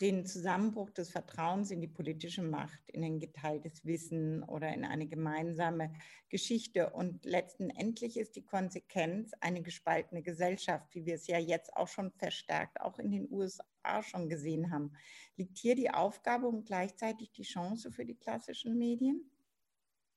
den 0.00 0.26
Zusammenbruch 0.26 0.90
des 0.90 1.10
Vertrauens 1.10 1.70
in 1.70 1.80
die 1.80 1.88
politische 1.88 2.42
Macht, 2.42 2.80
in 2.88 3.04
ein 3.04 3.20
geteiltes 3.20 3.84
Wissen 3.84 4.42
oder 4.42 4.74
in 4.74 4.84
eine 4.84 5.06
gemeinsame 5.06 5.92
Geschichte. 6.28 6.90
Und 6.90 7.24
letztendlich 7.24 8.16
ist 8.16 8.34
die 8.34 8.44
Konsequenz 8.44 9.32
eine 9.40 9.62
gespaltene 9.62 10.22
Gesellschaft, 10.22 10.92
wie 10.94 11.06
wir 11.06 11.14
es 11.14 11.28
ja 11.28 11.38
jetzt 11.38 11.76
auch 11.76 11.86
schon 11.86 12.10
verstärkt, 12.10 12.80
auch 12.80 12.98
in 12.98 13.12
den 13.12 13.30
USA 13.30 14.02
schon 14.02 14.28
gesehen 14.28 14.72
haben. 14.72 14.92
Liegt 15.36 15.58
hier 15.58 15.76
die 15.76 15.90
Aufgabe 15.90 16.48
und 16.48 16.64
gleichzeitig 16.64 17.30
die 17.30 17.44
Chance 17.44 17.92
für 17.92 18.04
die 18.04 18.16
klassischen 18.16 18.78
Medien? 18.78 19.30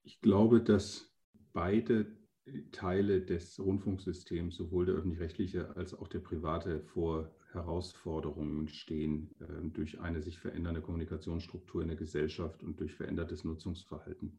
Ich 0.02 0.20
glaube, 0.22 0.64
dass 0.64 1.12
beide 1.54 2.25
Teile 2.72 3.22
des 3.22 3.60
Rundfunksystems, 3.60 4.56
sowohl 4.56 4.86
der 4.86 4.96
öffentlich-rechtliche 4.96 5.76
als 5.76 5.94
auch 5.94 6.08
der 6.08 6.20
private, 6.20 6.82
vor 6.82 7.34
Herausforderungen 7.52 8.68
stehen 8.68 9.34
äh, 9.40 9.70
durch 9.70 10.00
eine 10.00 10.22
sich 10.22 10.38
verändernde 10.38 10.82
Kommunikationsstruktur 10.82 11.82
in 11.82 11.88
der 11.88 11.98
Gesellschaft 11.98 12.62
und 12.64 12.80
durch 12.80 12.94
verändertes 12.94 13.44
Nutzungsverhalten. 13.44 14.38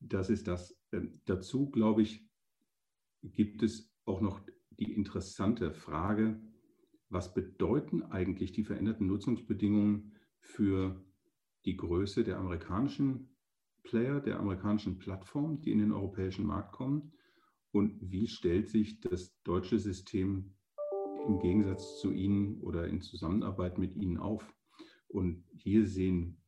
Das 0.00 0.30
ist 0.30 0.48
das. 0.48 0.76
Ähm, 0.92 1.20
dazu, 1.24 1.70
glaube 1.70 2.02
ich, 2.02 2.28
gibt 3.22 3.62
es 3.62 3.90
auch 4.04 4.20
noch 4.20 4.40
die 4.78 4.92
interessante 4.92 5.72
Frage, 5.72 6.40
was 7.08 7.32
bedeuten 7.34 8.02
eigentlich 8.02 8.52
die 8.52 8.64
veränderten 8.64 9.06
Nutzungsbedingungen 9.06 10.12
für 10.40 11.04
die 11.64 11.76
Größe 11.76 12.24
der 12.24 12.38
amerikanischen 12.38 13.36
Player, 13.82 14.20
der 14.20 14.40
amerikanischen 14.40 14.98
Plattformen, 14.98 15.60
die 15.60 15.72
in 15.72 15.78
den 15.78 15.92
europäischen 15.92 16.46
Markt 16.46 16.72
kommen? 16.72 17.12
Und 17.72 17.98
wie 18.00 18.26
stellt 18.26 18.68
sich 18.68 19.00
das 19.00 19.40
deutsche 19.42 19.78
System 19.78 20.54
im 21.26 21.38
Gegensatz 21.38 22.00
zu 22.00 22.12
Ihnen 22.12 22.60
oder 22.60 22.86
in 22.88 23.00
Zusammenarbeit 23.00 23.78
mit 23.78 23.94
Ihnen 23.94 24.16
auf. 24.16 24.54
Und 25.08 25.44
hier 25.56 25.86
sehen 25.86 26.38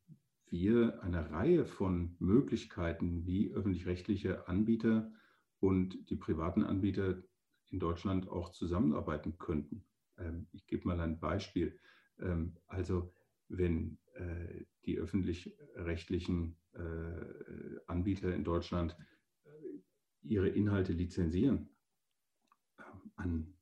wir 0.49 1.01
eine 1.01 1.31
Reihe 1.31 1.65
von 1.65 2.15
Möglichkeiten, 2.19 3.25
wie 3.25 3.51
öffentlich-rechtliche 3.53 4.47
Anbieter 4.47 5.11
und 5.59 6.09
die 6.09 6.15
privaten 6.15 6.63
Anbieter 6.63 7.23
in 7.69 7.79
Deutschland 7.79 8.29
auch 8.29 8.49
zusammenarbeiten 8.51 9.37
könnten. 9.37 9.85
Ähm, 10.17 10.47
ich 10.51 10.67
gebe 10.67 10.87
mal 10.87 10.99
ein 10.99 11.19
Beispiel. 11.19 11.79
Ähm, 12.19 12.57
also 12.67 13.13
wenn 13.49 13.97
äh, 14.13 14.65
die 14.85 14.99
öffentlich-rechtlichen 14.99 16.55
äh, 16.73 17.79
Anbieter 17.87 18.33
in 18.33 18.43
Deutschland 18.43 18.95
ihre 20.23 20.49
Inhalte 20.49 20.93
lizenzieren 20.93 21.69
an 23.15 23.53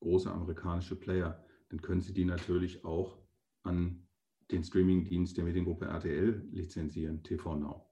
große 0.00 0.30
amerikanische 0.30 0.96
Player, 0.96 1.44
dann 1.68 1.80
können 1.80 2.00
Sie 2.00 2.12
die 2.12 2.24
natürlich 2.24 2.84
auch 2.84 3.18
an 3.62 4.06
den 4.50 4.62
Streamingdienst 4.62 5.36
der 5.36 5.44
Mediengruppe 5.44 5.86
RTL 5.86 6.46
lizenzieren, 6.52 7.22
TV 7.22 7.56
Now. 7.56 7.90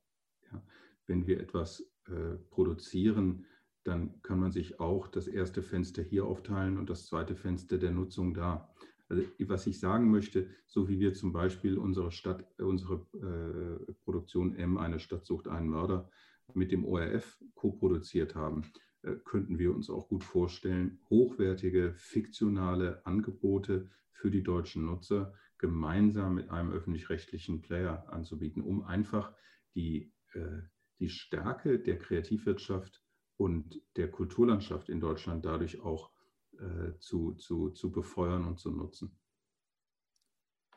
Ja, 0.52 0.62
wenn 1.07 1.26
wir 1.26 1.40
etwas 1.40 1.81
äh, 2.07 2.37
produzieren, 2.50 3.47
dann 3.83 4.23
kann 4.23 4.38
man 4.38 4.52
sich 4.52 4.81
auch 4.81 5.09
das 5.09 5.26
erste 5.26 5.62
Fenster 5.62 6.02
hier 6.02 6.25
aufteilen 6.25 6.78
und 6.78 6.88
das 6.88 7.07
zweite 7.07 7.35
Fenster 7.35 7.78
der 7.78 7.90
Nutzung 7.90 8.33
da. 8.35 8.73
Also 9.09 9.23
was 9.40 9.66
ich 9.66 9.78
sagen 9.78 10.11
möchte, 10.11 10.49
so 10.66 10.88
wie 10.88 10.99
wir 10.99 11.12
zum 11.12 11.33
Beispiel 11.33 11.76
unsere 11.76 12.11
Stadt, 12.11 12.47
unsere 12.59 13.07
äh, 13.12 13.93
Produktion 14.04 14.54
M, 14.57 14.78
eine 14.78 14.99
Stadt 14.99 15.26
sucht 15.26 15.49
einen 15.49 15.69
Mörder, 15.69 16.09
mit 16.53 16.73
dem 16.73 16.85
ORF 16.85 17.39
co-produziert 17.55 18.35
haben, 18.35 18.63
äh, 19.03 19.17
könnten 19.25 19.59
wir 19.59 19.75
uns 19.75 19.91
auch 19.91 20.09
gut 20.09 20.25
vorstellen, 20.25 21.01
hochwertige, 21.11 21.95
fiktionale 21.97 23.05
Angebote 23.07 23.91
für 24.13 24.31
die 24.31 24.43
deutschen 24.43 24.87
Nutzer 24.87 25.35
gemeinsam 25.59 26.35
mit 26.35 26.51
einem 26.51 26.73
öffentlich-rechtlichen 26.73 27.63
Player 27.63 28.13
anzubieten, 28.13 28.63
um 28.63 28.83
einfach 28.83 29.35
die, 29.75 30.13
äh, 30.35 30.63
die 30.99 31.09
Stärke 31.09 31.79
der 31.79 31.99
Kreativwirtschaft 31.99 33.03
und 33.37 33.81
der 33.97 34.11
Kulturlandschaft 34.11 34.89
in 34.89 35.01
Deutschland 35.01 35.45
dadurch 35.45 35.81
auch 35.81 36.11
äh, 36.59 36.99
zu, 36.99 37.35
zu, 37.35 37.71
zu 37.71 37.91
befeuern 37.91 38.45
und 38.45 38.59
zu 38.59 38.71
nutzen. 38.71 39.19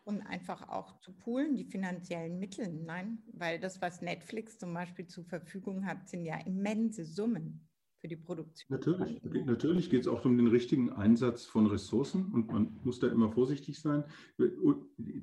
Und 0.08 0.22
einfach 0.22 0.70
auch 0.70 0.98
zu 1.02 1.12
poolen, 1.12 1.58
die 1.58 1.66
finanziellen 1.66 2.40
Mittel. 2.40 2.70
Nein, 2.74 3.24
weil 3.34 3.60
das, 3.60 3.82
was 3.82 4.02
Netflix 4.02 4.58
zum 4.58 4.74
Beispiel 4.74 5.06
zur 5.06 5.26
Verfügung 5.26 5.86
hat, 5.86 6.08
sind 6.08 6.24
ja 6.24 6.40
immense 6.46 7.04
Summen 7.04 7.68
für 7.98 8.08
die 8.08 8.16
Produktion. 8.16 8.68
Natürlich, 8.70 9.22
natürlich 9.46 9.90
geht 9.90 10.02
es 10.02 10.08
auch 10.08 10.24
um 10.24 10.38
den 10.38 10.48
richtigen 10.48 10.94
Einsatz 10.94 11.44
von 11.44 11.68
Ressourcen 11.68 12.32
und 12.32 12.48
man 12.48 12.80
muss 12.86 13.00
da 13.02 13.08
immer 13.10 13.30
vorsichtig 13.34 13.82
sein, 13.82 14.06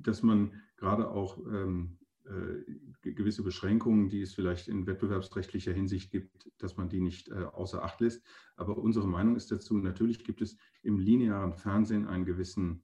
dass 0.03 0.21
man 0.21 0.53
gerade 0.77 1.09
auch 1.09 1.39
ähm, 1.47 1.97
äh, 2.25 3.11
gewisse 3.11 3.41
Beschränkungen, 3.41 4.09
die 4.09 4.21
es 4.21 4.35
vielleicht 4.35 4.67
in 4.67 4.85
wettbewerbsrechtlicher 4.85 5.73
Hinsicht 5.73 6.11
gibt, 6.11 6.51
dass 6.59 6.77
man 6.77 6.89
die 6.89 7.01
nicht 7.01 7.29
äh, 7.29 7.45
außer 7.53 7.83
Acht 7.83 8.01
lässt. 8.01 8.23
Aber 8.55 8.77
unsere 8.77 9.07
Meinung 9.07 9.35
ist 9.35 9.51
dazu, 9.51 9.77
natürlich 9.77 10.23
gibt 10.23 10.41
es 10.41 10.57
im 10.83 10.99
linearen 10.99 11.53
Fernsehen 11.53 12.07
einen 12.07 12.25
gewissen 12.25 12.83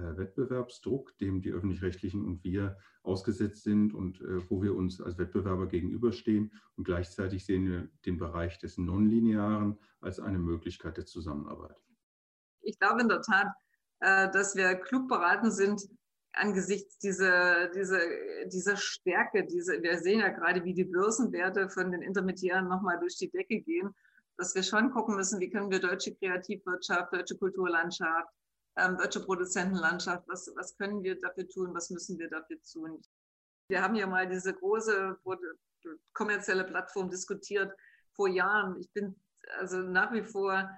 Wettbewerbsdruck, 0.00 1.16
dem 1.18 1.42
die 1.42 1.52
öffentlich-rechtlichen 1.52 2.24
und 2.24 2.44
wir 2.44 2.76
ausgesetzt 3.02 3.62
sind 3.64 3.94
und 3.94 4.20
äh, 4.20 4.48
wo 4.50 4.62
wir 4.62 4.74
uns 4.74 5.00
als 5.00 5.18
Wettbewerber 5.18 5.66
gegenüberstehen. 5.66 6.52
Und 6.76 6.84
gleichzeitig 6.84 7.44
sehen 7.44 7.66
wir 7.66 7.88
den 8.04 8.18
Bereich 8.18 8.58
des 8.58 8.78
Nonlinearen 8.78 9.78
als 10.00 10.20
eine 10.20 10.38
Möglichkeit 10.38 10.96
der 10.96 11.06
Zusammenarbeit. 11.06 11.76
Ich 12.60 12.78
glaube 12.78 13.00
in 13.00 13.08
der 13.08 13.22
Tat, 13.22 13.48
äh, 14.00 14.30
dass 14.30 14.56
wir 14.56 14.74
klug 14.74 15.08
beraten 15.08 15.50
sind, 15.50 15.88
angesichts 16.32 16.98
dieser, 16.98 17.68
dieser, 17.68 18.00
dieser 18.46 18.76
Stärke, 18.76 19.44
diese, 19.44 19.82
wir 19.82 19.98
sehen 19.98 20.20
ja 20.20 20.28
gerade, 20.28 20.64
wie 20.64 20.74
die 20.74 20.84
Börsenwerte 20.84 21.68
von 21.68 21.90
den 21.90 22.02
Intermediären 22.02 22.68
nochmal 22.68 22.98
durch 23.00 23.16
die 23.16 23.30
Decke 23.30 23.60
gehen, 23.60 23.94
dass 24.36 24.54
wir 24.54 24.62
schon 24.62 24.92
gucken 24.92 25.16
müssen, 25.16 25.40
wie 25.40 25.50
können 25.50 25.70
wir 25.70 25.80
deutsche 25.80 26.14
Kreativwirtschaft, 26.14 27.12
deutsche 27.12 27.36
Kulturlandschaft, 27.36 28.32
ähm, 28.78 28.96
deutsche 28.96 29.20
Produzentenlandschaft, 29.20 30.26
was, 30.28 30.50
was 30.56 30.76
können 30.76 31.02
wir 31.02 31.20
dafür 31.20 31.48
tun, 31.48 31.74
was 31.74 31.90
müssen 31.90 32.18
wir 32.18 32.30
dafür 32.30 32.58
tun. 32.62 33.02
Wir 33.68 33.82
haben 33.82 33.94
ja 33.96 34.06
mal 34.06 34.28
diese 34.28 34.54
große 34.54 35.18
kommerzielle 36.14 36.64
Plattform 36.64 37.10
diskutiert 37.10 37.72
vor 38.12 38.28
Jahren. 38.28 38.80
Ich 38.80 38.90
bin 38.92 39.14
also 39.58 39.78
nach 39.78 40.12
wie 40.12 40.22
vor 40.22 40.68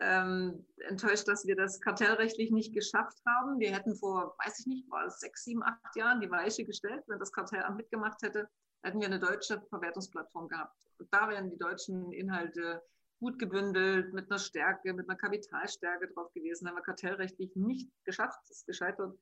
ähm, 0.00 0.66
enttäuscht, 0.88 1.28
dass 1.28 1.46
wir 1.46 1.54
das 1.54 1.80
kartellrechtlich 1.80 2.50
nicht 2.50 2.74
geschafft 2.74 3.18
haben. 3.26 3.60
Wir 3.60 3.72
hätten 3.72 3.94
vor, 3.94 4.34
weiß 4.44 4.60
ich 4.60 4.66
nicht, 4.66 4.90
war 4.90 5.08
sechs, 5.10 5.44
sieben, 5.44 5.62
acht 5.62 5.96
Jahren 5.96 6.20
die 6.20 6.30
Weiche 6.30 6.64
gestellt. 6.64 7.04
Wenn 7.06 7.20
das 7.20 7.32
Kartellamt 7.32 7.76
mitgemacht 7.76 8.20
hätte, 8.22 8.48
hätten 8.82 9.00
wir 9.00 9.06
eine 9.06 9.20
deutsche 9.20 9.60
Verwertungsplattform 9.68 10.48
gehabt. 10.48 10.76
Und 10.98 11.12
da 11.12 11.28
wären 11.28 11.50
die 11.50 11.58
deutschen 11.58 12.12
Inhalte 12.12 12.82
gut 13.24 13.38
gebündelt, 13.38 14.12
mit 14.12 14.30
einer 14.30 14.38
Stärke, 14.38 14.92
mit 14.92 15.08
einer 15.08 15.16
Kapitalstärke 15.16 16.08
drauf 16.08 16.30
gewesen. 16.34 16.68
Haben 16.68 16.76
wir 16.76 16.82
kartellrechtlich 16.82 17.56
nicht 17.56 17.88
geschafft, 18.04 18.38
ist 18.50 18.66
gescheitert. 18.66 19.18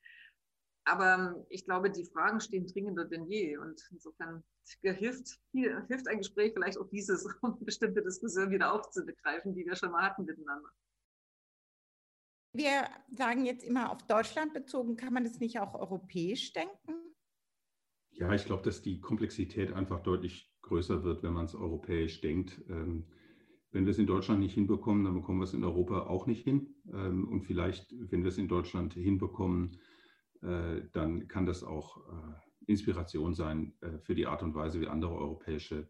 Aber 0.84 1.14
ähm, 1.14 1.46
ich 1.50 1.64
glaube, 1.64 1.88
die 1.88 2.04
Fragen 2.04 2.40
stehen 2.40 2.66
dringender 2.66 3.04
denn 3.04 3.26
je. 3.26 3.56
Und 3.58 3.80
insofern 3.92 4.42
hilft, 4.82 5.38
hilft 5.52 6.08
ein 6.08 6.18
Gespräch 6.18 6.52
vielleicht 6.52 6.78
auch 6.78 6.88
dieses, 6.88 7.24
um 7.42 7.64
bestimmte 7.64 8.02
Diskussionen 8.02 8.50
wieder 8.50 8.72
aufzugreifen, 8.72 9.54
die 9.54 9.64
wir 9.64 9.76
schon 9.76 9.92
mal 9.92 10.02
hatten 10.02 10.24
miteinander. 10.24 10.68
Wir 12.54 12.88
sagen 13.08 13.46
jetzt 13.46 13.62
immer 13.62 13.92
auf 13.92 14.02
Deutschland 14.08 14.52
bezogen, 14.52 14.96
kann 14.96 15.14
man 15.14 15.22
das 15.22 15.38
nicht 15.38 15.60
auch 15.60 15.74
europäisch 15.74 16.52
denken? 16.52 17.14
Ja, 18.10 18.32
ich 18.32 18.44
glaube, 18.44 18.64
dass 18.64 18.82
die 18.82 19.00
Komplexität 19.00 19.72
einfach 19.72 20.02
deutlich 20.02 20.52
größer 20.62 21.04
wird, 21.04 21.22
wenn 21.22 21.32
man 21.32 21.44
es 21.44 21.54
europäisch 21.54 22.20
denkt. 22.20 22.60
Ähm, 22.68 23.06
wenn 23.72 23.86
wir 23.86 23.90
es 23.90 23.98
in 23.98 24.06
Deutschland 24.06 24.40
nicht 24.40 24.54
hinbekommen, 24.54 25.04
dann 25.04 25.14
bekommen 25.14 25.40
wir 25.40 25.44
es 25.44 25.54
in 25.54 25.64
Europa 25.64 26.02
auch 26.02 26.26
nicht 26.26 26.44
hin. 26.44 26.74
Ähm, 26.92 27.26
und 27.26 27.42
vielleicht, 27.42 27.92
wenn 28.10 28.22
wir 28.22 28.28
es 28.28 28.38
in 28.38 28.48
Deutschland 28.48 28.94
hinbekommen, 28.94 29.78
äh, 30.42 30.82
dann 30.92 31.26
kann 31.28 31.46
das 31.46 31.64
auch 31.64 31.96
äh, 32.08 32.70
Inspiration 32.70 33.34
sein 33.34 33.74
äh, 33.80 33.98
für 33.98 34.14
die 34.14 34.26
Art 34.26 34.42
und 34.42 34.54
Weise, 34.54 34.80
wie 34.80 34.88
andere 34.88 35.16
europäische 35.16 35.88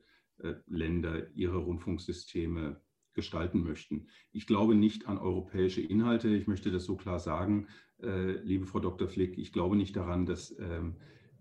Länder 0.67 1.31
ihre 1.35 1.59
Rundfunksysteme 1.59 2.81
gestalten 3.13 3.63
möchten. 3.63 4.09
Ich 4.33 4.49
glaube 4.49 4.75
nicht 4.75 5.07
an 5.07 5.19
europäische 5.19 5.83
Inhalte. 5.83 6.35
Ich 6.35 6.49
möchte 6.49 6.73
das 6.73 6.85
so 6.85 6.97
klar 6.97 7.21
sagen, 7.21 7.69
liebe 7.99 8.67
Frau 8.67 8.81
Dr. 8.81 9.07
Flick. 9.07 9.39
Ich 9.39 9.53
glaube 9.53 9.77
nicht 9.77 9.95
daran, 9.95 10.27
dass 10.27 10.59
ähm, 10.59 10.97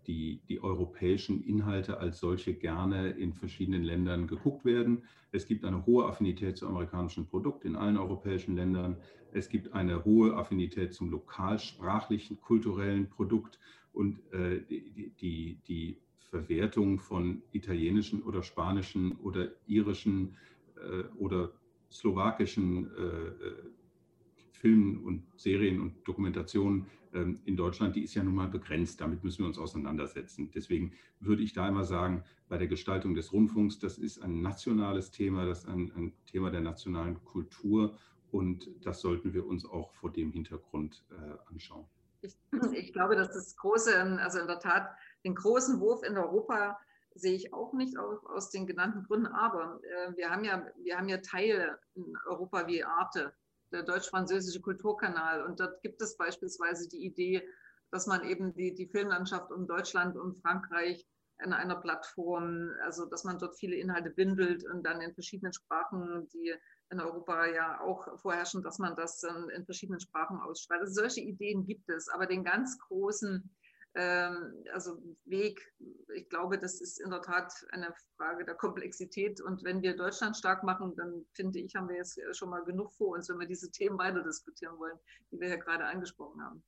die, 0.07 0.41
die 0.49 0.63
europäischen 0.63 1.43
Inhalte 1.43 1.99
als 1.99 2.19
solche 2.19 2.53
gerne 2.53 3.09
in 3.11 3.33
verschiedenen 3.33 3.83
Ländern 3.83 4.27
geguckt 4.27 4.65
werden. 4.65 5.03
Es 5.31 5.45
gibt 5.45 5.63
eine 5.63 5.85
hohe 5.85 6.05
Affinität 6.05 6.57
zum 6.57 6.69
amerikanischen 6.69 7.27
Produkt 7.27 7.65
in 7.65 7.75
allen 7.75 7.97
europäischen 7.97 8.55
Ländern. 8.55 8.97
Es 9.31 9.49
gibt 9.49 9.73
eine 9.73 10.03
hohe 10.03 10.35
Affinität 10.35 10.93
zum 10.93 11.09
lokalsprachlichen, 11.09 12.41
kulturellen 12.41 13.09
Produkt 13.09 13.59
und 13.93 14.19
äh, 14.33 14.61
die, 14.69 15.11
die, 15.19 15.59
die 15.67 15.97
Verwertung 16.29 16.99
von 16.99 17.43
italienischen 17.51 18.23
oder 18.23 18.41
spanischen 18.41 19.17
oder 19.17 19.49
irischen 19.67 20.35
äh, 20.77 21.03
oder 21.17 21.51
slowakischen 21.91 22.89
äh, 22.97 23.01
äh 23.01 23.53
Filmen 24.53 25.03
und 25.03 25.23
Serien 25.37 25.81
und 25.81 26.07
Dokumentationen 26.07 26.85
in 27.13 27.57
Deutschland, 27.57 27.95
die 27.95 28.03
ist 28.03 28.13
ja 28.13 28.23
nun 28.23 28.35
mal 28.35 28.47
begrenzt. 28.47 29.01
Damit 29.01 29.23
müssen 29.23 29.39
wir 29.39 29.47
uns 29.47 29.57
auseinandersetzen. 29.57 30.51
Deswegen 30.51 30.93
würde 31.19 31.43
ich 31.43 31.53
da 31.53 31.67
immer 31.67 31.83
sagen, 31.83 32.23
bei 32.47 32.57
der 32.57 32.67
Gestaltung 32.67 33.15
des 33.15 33.33
Rundfunks, 33.33 33.79
das 33.79 33.97
ist 33.97 34.21
ein 34.21 34.41
nationales 34.41 35.11
Thema, 35.11 35.45
das 35.45 35.59
ist 35.59 35.67
ein, 35.67 35.91
ein 35.95 36.13
Thema 36.25 36.51
der 36.51 36.61
nationalen 36.61 37.23
Kultur 37.23 37.97
und 38.31 38.69
das 38.85 39.01
sollten 39.01 39.33
wir 39.33 39.45
uns 39.45 39.65
auch 39.65 39.91
vor 39.91 40.11
dem 40.11 40.31
Hintergrund 40.31 41.03
äh, 41.11 41.51
anschauen. 41.51 41.85
Ich, 42.21 42.35
ich, 42.73 42.93
glaube, 42.93 43.15
dass 43.15 43.33
das 43.33 43.55
große, 43.57 43.93
also 44.19 44.39
in 44.39 44.47
der 44.47 44.59
Tat, 44.59 44.95
den 45.25 45.35
großen 45.35 45.79
Wurf 45.79 46.03
in 46.03 46.17
Europa 46.17 46.77
sehe 47.13 47.33
ich 47.33 47.53
auch 47.53 47.73
nicht 47.73 47.97
aus, 47.97 48.25
aus 48.25 48.49
den 48.51 48.67
genannten 48.67 49.03
Gründen. 49.03 49.27
Aber 49.27 49.81
äh, 49.83 50.15
wir, 50.15 50.29
haben 50.29 50.43
ja, 50.43 50.65
wir 50.77 50.97
haben 50.97 51.09
ja 51.09 51.17
Teile 51.17 51.79
in 51.95 52.13
Europa 52.25 52.67
wie 52.67 52.83
Arte, 52.83 53.33
der 53.71 53.83
deutsch-französische 53.83 54.61
Kulturkanal. 54.61 55.43
Und 55.43 55.59
dort 55.59 55.81
gibt 55.81 56.01
es 56.01 56.17
beispielsweise 56.17 56.87
die 56.89 57.05
Idee, 57.05 57.47
dass 57.91 58.07
man 58.07 58.23
eben 58.23 58.53
die, 58.53 58.73
die 58.73 58.87
Filmlandschaft 58.87 59.51
um 59.51 59.67
Deutschland 59.67 60.15
und 60.17 60.39
Frankreich 60.41 61.05
in 61.43 61.53
einer 61.53 61.75
Plattform, 61.75 62.71
also 62.83 63.05
dass 63.05 63.23
man 63.23 63.39
dort 63.39 63.57
viele 63.57 63.75
Inhalte 63.75 64.11
bündelt 64.11 64.63
und 64.71 64.83
dann 64.83 65.01
in 65.01 65.13
verschiedenen 65.13 65.53
Sprachen, 65.53 66.27
die 66.29 66.53
in 66.91 66.99
Europa 66.99 67.47
ja 67.47 67.81
auch 67.81 68.19
vorherrschen, 68.19 68.61
dass 68.61 68.77
man 68.77 68.95
das 68.95 69.23
in 69.23 69.65
verschiedenen 69.65 69.99
Sprachen 69.99 70.39
ausstrahlt. 70.39 70.81
Also 70.81 70.93
solche 70.93 71.21
Ideen 71.21 71.65
gibt 71.65 71.89
es, 71.89 72.09
aber 72.09 72.27
den 72.27 72.43
ganz 72.43 72.77
großen 72.79 73.49
also 73.93 75.01
Weg, 75.25 75.73
ich 76.15 76.29
glaube, 76.29 76.57
das 76.57 76.79
ist 76.79 77.01
in 77.01 77.09
der 77.09 77.21
Tat 77.21 77.53
eine 77.71 77.93
Frage 78.15 78.45
der 78.45 78.55
Komplexität. 78.55 79.41
Und 79.41 79.63
wenn 79.63 79.81
wir 79.81 79.95
Deutschland 79.95 80.37
stark 80.37 80.63
machen, 80.63 80.95
dann 80.95 81.25
finde 81.33 81.59
ich, 81.59 81.75
haben 81.75 81.89
wir 81.89 81.97
jetzt 81.97 82.19
schon 82.31 82.49
mal 82.49 82.63
genug 82.63 82.93
vor 82.93 83.15
uns, 83.15 83.29
wenn 83.29 83.39
wir 83.39 83.47
diese 83.47 83.69
Themen 83.69 83.97
weiter 83.97 84.23
diskutieren 84.23 84.77
wollen, 84.79 84.97
die 85.31 85.39
wir 85.39 85.49
ja 85.49 85.57
gerade 85.57 85.85
angesprochen 85.85 86.41
haben. 86.41 86.63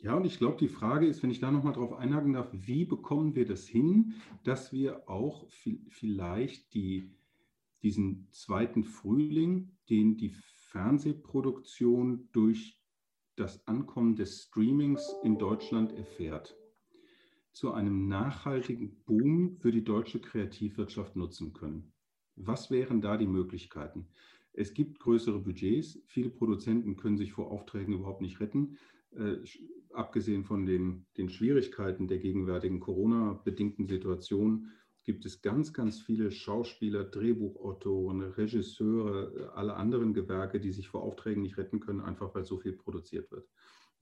Ja, 0.00 0.14
und 0.14 0.24
ich 0.24 0.38
glaube, 0.38 0.58
die 0.58 0.68
Frage 0.68 1.08
ist, 1.08 1.22
wenn 1.22 1.30
ich 1.30 1.40
da 1.40 1.50
nochmal 1.50 1.72
drauf 1.72 1.92
einhaken 1.92 2.32
darf, 2.32 2.48
wie 2.52 2.84
bekommen 2.84 3.34
wir 3.34 3.46
das 3.46 3.66
hin, 3.66 4.14
dass 4.44 4.72
wir 4.72 5.08
auch 5.08 5.48
vielleicht 5.88 6.72
die, 6.74 7.16
diesen 7.82 8.28
zweiten 8.30 8.84
Frühling, 8.84 9.76
den 9.90 10.16
die 10.16 10.30
Fernsehproduktion 10.70 12.28
durch 12.32 12.80
das 13.38 13.66
Ankommen 13.68 14.16
des 14.16 14.42
Streamings 14.42 15.14
in 15.22 15.38
Deutschland 15.38 15.92
erfährt, 15.92 16.56
zu 17.52 17.72
einem 17.72 18.08
nachhaltigen 18.08 18.96
Boom 19.04 19.56
für 19.58 19.70
die 19.70 19.84
deutsche 19.84 20.20
Kreativwirtschaft 20.20 21.16
nutzen 21.16 21.52
können. 21.52 21.92
Was 22.36 22.70
wären 22.70 23.00
da 23.00 23.16
die 23.16 23.26
Möglichkeiten? 23.26 24.08
Es 24.52 24.74
gibt 24.74 24.98
größere 24.98 25.38
Budgets. 25.38 26.00
Viele 26.06 26.30
Produzenten 26.30 26.96
können 26.96 27.16
sich 27.16 27.32
vor 27.32 27.50
Aufträgen 27.50 27.94
überhaupt 27.94 28.22
nicht 28.22 28.40
retten. 28.40 28.76
Äh, 29.12 29.36
abgesehen 29.92 30.44
von 30.44 30.66
den, 30.66 31.06
den 31.16 31.28
Schwierigkeiten 31.28 32.08
der 32.08 32.18
gegenwärtigen 32.18 32.80
Corona-bedingten 32.80 33.86
Situation 33.86 34.70
gibt 35.08 35.24
es 35.24 35.40
ganz, 35.40 35.72
ganz 35.72 36.02
viele 36.02 36.30
Schauspieler, 36.30 37.02
Drehbuchautoren, 37.02 38.20
Regisseure, 38.20 39.50
alle 39.54 39.74
anderen 39.74 40.12
Gewerke, 40.12 40.60
die 40.60 40.70
sich 40.70 40.86
vor 40.86 41.02
Aufträgen 41.02 41.40
nicht 41.40 41.56
retten 41.56 41.80
können, 41.80 42.02
einfach 42.02 42.34
weil 42.34 42.44
so 42.44 42.58
viel 42.58 42.74
produziert 42.74 43.30
wird. 43.30 43.48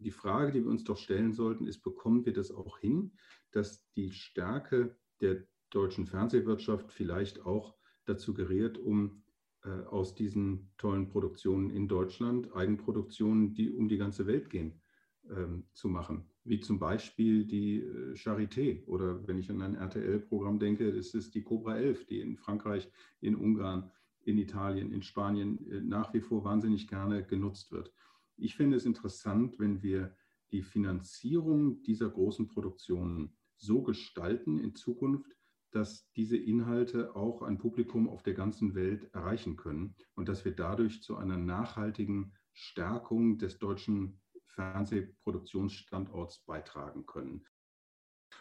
Die 0.01 0.11
Frage, 0.11 0.51
die 0.51 0.65
wir 0.65 0.71
uns 0.73 0.83
doch 0.83 0.97
stellen 0.97 1.33
sollten, 1.33 1.69
ist, 1.69 1.85
bekommen 1.85 2.27
wir 2.27 2.33
das 2.33 2.51
auch 2.51 2.79
hin, 2.79 3.13
dass 3.53 3.89
die 3.93 4.11
Stärke 4.11 4.97
der 5.21 5.47
deutschen 5.71 6.09
Fernsehwirtschaft 6.09 6.91
vielleicht 6.91 7.47
auch 7.47 7.77
dazu 8.05 8.35
gerät, 8.35 8.77
um 8.77 9.23
äh, 9.63 9.69
aus 9.69 10.17
diesen 10.17 10.73
tollen 10.77 11.09
Produktionen 11.09 11.71
in 11.71 11.87
Deutschland 11.87 12.53
Eigenproduktionen, 12.53 13.55
die 13.55 13.71
um 13.71 13.87
die 13.89 13.99
ganze 13.99 14.27
Welt 14.27 14.51
gehen, 14.51 14.83
ähm, 15.31 15.65
zu 15.73 15.89
machen 15.89 16.29
wie 16.47 16.61
zum 16.61 16.79
Beispiel 16.79 17.45
die 17.45 17.81
äh, 17.81 18.15
Charité 18.15 18.85
oder 18.87 19.27
wenn 19.27 19.39
ich 19.39 19.51
an 19.51 19.63
ein 19.63 19.75
RTL-Programm 19.75 20.59
denke, 20.59 20.89
ist 20.89 21.15
es 21.15 21.31
die 21.31 21.43
Cobra 21.43 21.77
11, 21.77 22.07
die 22.07 22.21
in 22.21 22.37
Frankreich, 22.37 22.89
in 23.21 23.35
Ungarn, 23.35 23.91
in 24.23 24.39
Italien, 24.39 24.93
in 24.93 25.03
Spanien 25.03 25.59
äh, 25.71 25.81
nach 25.81 26.15
wie 26.15 26.21
vor 26.21 26.45
wahnsinnig 26.45 26.87
gerne 26.87 27.25
genutzt 27.25 27.73
wird. 27.73 27.93
Ich 28.37 28.55
finde 28.55 28.77
es 28.77 28.87
interessant, 28.87 29.59
wenn 29.59 29.83
wir 29.83 30.15
die 30.53 30.63
Finanzierung 30.63 31.83
dieser 31.83 32.09
großen 32.09 32.47
Produktionen 32.47 33.37
so 33.57 33.83
gestalten 33.83 34.59
in 34.59 34.77
Zukunft, 34.77 35.33
dass 35.73 36.09
diese 36.13 36.37
Inhalte 36.37 37.17
auch 37.17 37.43
ein 37.43 37.59
Publikum 37.59 38.09
auf 38.09 38.23
der 38.23 38.35
ganzen 38.35 38.77
Welt 38.77 39.13
erreichen 39.13 39.57
können 39.57 39.97
und 40.15 40.29
dass 40.29 40.45
wir 40.45 40.53
dadurch 40.53 41.03
zu 41.03 41.17
einer 41.17 41.37
nachhaltigen 41.37 42.35
Stärkung 42.53 43.39
des 43.39 43.59
deutschen 43.59 44.21
Fernsehproduktionsstandorts 44.57 46.45
beitragen 46.47 47.07
können. 47.07 47.45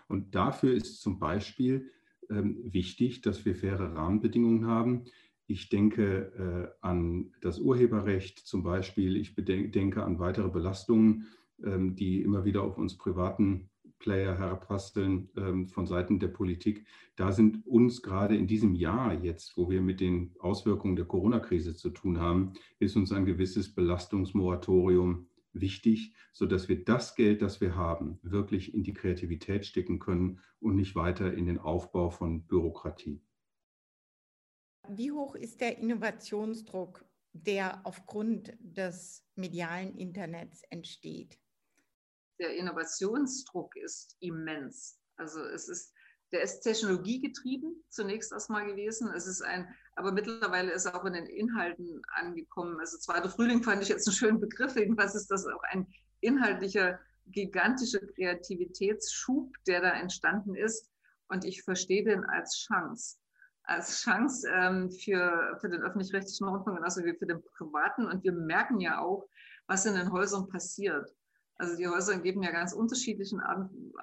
Und 0.08 0.34
dafür 0.36 0.74
ist 0.74 1.02
zum 1.02 1.20
Beispiel 1.20 1.92
ähm, 2.30 2.60
wichtig, 2.64 3.22
dass 3.22 3.46
wir 3.46 3.56
faire 3.56 3.94
Rahmenbedingungen 3.96 4.66
haben. 4.66 5.06
Ich 5.48 5.70
denke 5.70 6.74
äh, 6.82 6.86
an 6.86 7.34
das 7.42 7.60
Urheberrecht 7.60 8.40
zum 8.40 8.64
Beispiel. 8.64 9.16
Ich 9.16 9.36
denke 9.36 10.04
an 10.04 10.20
weitere 10.20 10.50
Belastungen, 10.50 11.28
ähm, 11.64 11.96
die 11.96 12.22
immer 12.22 12.46
wieder 12.46 12.64
auf 12.64 12.78
uns 12.78 12.98
privaten 12.98 13.70
Player 14.00 14.38
herabprasseln 14.38 15.30
ähm, 15.38 15.68
von 15.68 15.86
Seiten 15.86 16.20
der 16.20 16.28
Politik. 16.28 16.86
Da 17.16 17.32
sind 17.32 17.66
uns 17.66 18.02
gerade 18.02 18.36
in 18.36 18.48
diesem 18.48 18.76
Jahr 18.76 19.14
jetzt, 19.14 19.56
wo 19.58 19.70
wir 19.70 19.82
mit 19.82 20.00
den 20.00 20.36
Auswirkungen 20.40 20.96
der 20.96 21.06
Corona-Krise 21.06 21.76
zu 21.76 21.90
tun 21.92 22.20
haben, 22.20 22.54
ist 22.80 22.96
uns 22.96 23.12
ein 23.12 23.26
gewisses 23.26 23.74
Belastungsmoratorium 23.74 25.28
wichtig, 25.60 26.14
sodass 26.34 26.68
wir 26.68 26.84
das 26.84 27.16
Geld, 27.16 27.42
das 27.42 27.62
wir 27.62 27.76
haben, 27.76 28.20
wirklich 28.22 28.74
in 28.74 28.84
die 28.84 28.94
Kreativität 28.94 29.66
stecken 29.66 30.00
können 30.00 30.40
und 30.60 30.76
nicht 30.76 30.96
weiter 30.96 31.34
in 31.34 31.46
den 31.46 31.60
Aufbau 31.60 32.10
von 32.10 32.46
Bürokratie. 32.46 33.22
Wie 34.88 35.12
hoch 35.12 35.36
ist 35.36 35.62
der 35.62 35.78
Innovationsdruck, 35.80 37.06
der 37.34 37.82
aufgrund 37.86 38.54
des 38.60 39.26
medialen 39.36 39.98
Internets 39.98 40.62
entsteht? 40.70 41.40
Der 42.40 42.56
Innovationsdruck 42.56 43.76
ist 43.78 44.16
immens. 44.20 45.00
Also 45.18 45.42
es 45.42 45.70
ist 45.70 45.95
der 46.32 46.42
ist 46.42 46.62
technologiegetrieben 46.62 47.84
zunächst 47.90 48.32
erstmal 48.32 48.66
gewesen. 48.66 49.12
Es 49.16 49.28
ist 49.28 49.42
ein, 49.42 49.68
aber 49.96 50.12
mittlerweile 50.12 50.72
ist 50.72 50.86
er 50.86 51.00
auch 51.00 51.06
in 51.06 51.14
den 51.14 51.28
Inhalten 51.28 52.02
angekommen. 52.08 52.80
Also 52.80 52.98
zweiter 52.98 53.30
Frühling 53.30 53.64
fand 53.64 53.82
ich 53.82 53.90
jetzt 53.90 54.08
einen 54.08 54.16
schönen 54.16 54.40
Begriff. 54.40 54.76
Jedenfalls 54.76 55.16
ist 55.16 55.32
das 55.32 55.46
auch 55.46 55.64
ein 55.70 55.88
inhaltlicher, 56.22 57.00
gigantischer 57.28 58.00
Kreativitätsschub, 58.00 59.54
der 59.68 59.82
da 59.82 59.92
entstanden 59.92 60.56
ist. 60.56 60.90
Und 61.28 61.46
ich 61.46 61.64
verstehe 61.64 62.04
den 62.04 62.24
als 62.26 62.58
Chance. 62.58 63.18
Als 63.64 64.02
Chance 64.02 64.48
ähm, 64.52 64.92
für, 64.92 65.58
für 65.60 65.70
den 65.70 65.82
öffentlich-rechtlichen 65.82 66.48
Rundfunk, 66.48 66.78
genauso 66.78 67.04
wie 67.04 67.18
für 67.18 67.26
den 67.26 67.42
privaten. 67.58 68.06
Und 68.06 68.24
wir 68.24 68.34
merken 68.34 68.80
ja 68.80 69.00
auch, 69.00 69.28
was 69.68 69.86
in 69.86 69.96
den 69.96 70.12
Häusern 70.12 70.48
passiert. 70.50 71.10
Also 71.58 71.78
die 71.78 71.88
Häuser 71.88 72.20
geben 72.20 72.44
ja 72.44 72.52
ganz 72.52 72.74
unterschiedliche 72.74 73.38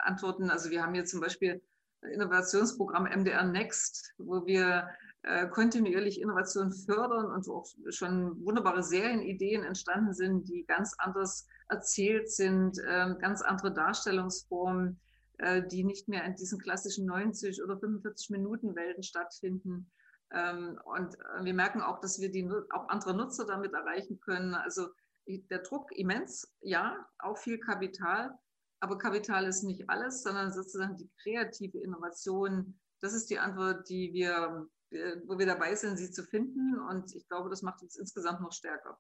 Antworten. 0.01 0.51
Also 0.51 0.71
wir 0.71 0.83
haben 0.83 0.95
hier 0.95 1.05
zum 1.05 1.21
Beispiel 1.21 1.63
Innovationsprogramm 2.11 3.05
MDR 3.05 3.45
Next, 3.45 4.15
wo 4.19 4.47
wir 4.47 4.89
äh, 5.23 5.47
kontinuierlich 5.49 6.21
Innovation 6.21 6.73
fördern 6.73 7.27
und 7.27 7.49
auch 7.49 7.67
schon 7.91 8.45
wunderbare 8.45 8.83
Serienideen 8.83 9.63
entstanden 9.63 10.13
sind, 10.13 10.49
die 10.49 10.65
ganz 10.67 10.95
anders 10.99 11.47
erzählt 11.69 12.31
sind, 12.31 12.79
äh, 12.79 13.15
ganz 13.21 13.43
andere 13.43 13.73
Darstellungsformen, 13.73 15.01
äh, 15.39 15.63
die 15.67 15.85
nicht 15.85 16.09
mehr 16.09 16.25
in 16.25 16.35
diesen 16.35 16.59
klassischen 16.59 17.07
90 17.07 17.63
oder 17.63 17.79
45 17.79 18.31
Minuten 18.31 18.75
Welten 18.75 19.05
stattfinden. 19.05 19.91
Ähm, 20.33 20.79
und 20.85 21.15
äh, 21.15 21.45
wir 21.45 21.55
merken 21.55 21.83
auch, 21.83 22.01
dass 22.01 22.21
wir 22.21 22.31
die, 22.31 22.51
auch 22.71 22.89
andere 22.89 23.15
Nutzer 23.15 23.47
damit 23.47 23.73
erreichen 23.73 24.19
können. 24.21 24.55
Also 24.55 24.89
der 25.29 25.61
Druck 25.61 25.93
immens, 25.93 26.53
ja, 26.63 27.07
auch 27.19 27.39
viel 27.39 27.61
Kapital, 27.61 28.37
aber 28.83 28.99
Kapital 28.99 29.47
ist 29.47 29.63
nicht 29.63 29.89
alles, 29.89 30.23
sondern 30.23 30.53
sozusagen 30.53 30.97
die 30.97 31.11
kreative 31.23 31.79
Innovation. 31.79 32.79
Das 33.01 33.15
ist 33.15 33.31
die 33.31 33.39
Antwort, 33.39 33.89
die 33.89 34.13
wir 34.13 34.69
äh, 34.93 35.17
wo 35.27 35.39
wir 35.39 35.47
dabei 35.47 35.75
sind, 35.75 35.97
sie 35.97 36.11
zu 36.11 36.23
finden. 36.23 36.79
Und 36.79 37.15
ich 37.15 37.27
glaube, 37.29 37.49
das 37.49 37.63
macht 37.63 37.83
uns 37.83 37.97
insgesamt 37.97 38.41
noch 38.41 38.53
stärker. 38.53 38.99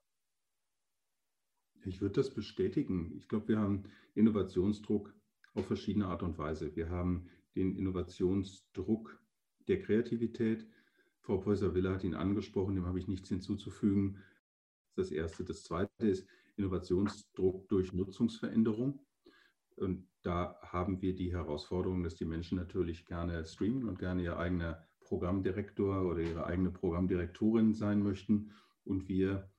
Ich 1.84 2.00
würde 2.00 2.14
das 2.14 2.32
bestätigen. 2.32 3.14
Ich 3.16 3.28
glaube, 3.28 3.48
wir 3.48 3.58
haben 3.58 3.84
Innovationsdruck 4.14 5.12
auf 5.54 5.66
verschiedene 5.66 6.06
Art 6.06 6.22
und 6.22 6.38
Weise. 6.38 6.74
Wir 6.76 6.88
haben 6.88 7.28
den 7.54 7.76
Innovationsdruck 7.76 9.20
der 9.68 9.82
Kreativität. 9.82 10.66
Frau 11.20 11.38
Professor 11.38 11.74
Willer 11.74 11.92
hat 11.92 12.04
ihn 12.04 12.14
angesprochen, 12.14 12.74
dem 12.74 12.86
habe 12.86 12.98
ich 12.98 13.08
nichts 13.08 13.28
hinzuzufügen. 13.28 14.22
Das 14.96 15.10
Erste. 15.10 15.44
Das 15.44 15.62
Zweite 15.62 15.90
ist 16.08 16.26
Innovationsdruck 16.56 17.68
durch 17.68 17.92
Nutzungsveränderung. 17.92 19.04
Und 19.76 20.06
da 20.22 20.56
haben 20.62 21.00
wir 21.02 21.14
die 21.14 21.32
Herausforderung, 21.32 22.02
dass 22.02 22.14
die 22.14 22.24
Menschen 22.24 22.56
natürlich 22.56 23.06
gerne 23.06 23.44
streamen 23.44 23.88
und 23.88 23.98
gerne 23.98 24.22
ihr 24.22 24.38
eigener 24.38 24.82
Programmdirektor 25.00 26.02
oder 26.06 26.20
ihre 26.20 26.46
eigene 26.46 26.70
Programmdirektorin 26.70 27.74
sein 27.74 28.02
möchten 28.02 28.52
und 28.84 29.08
wir 29.08 29.50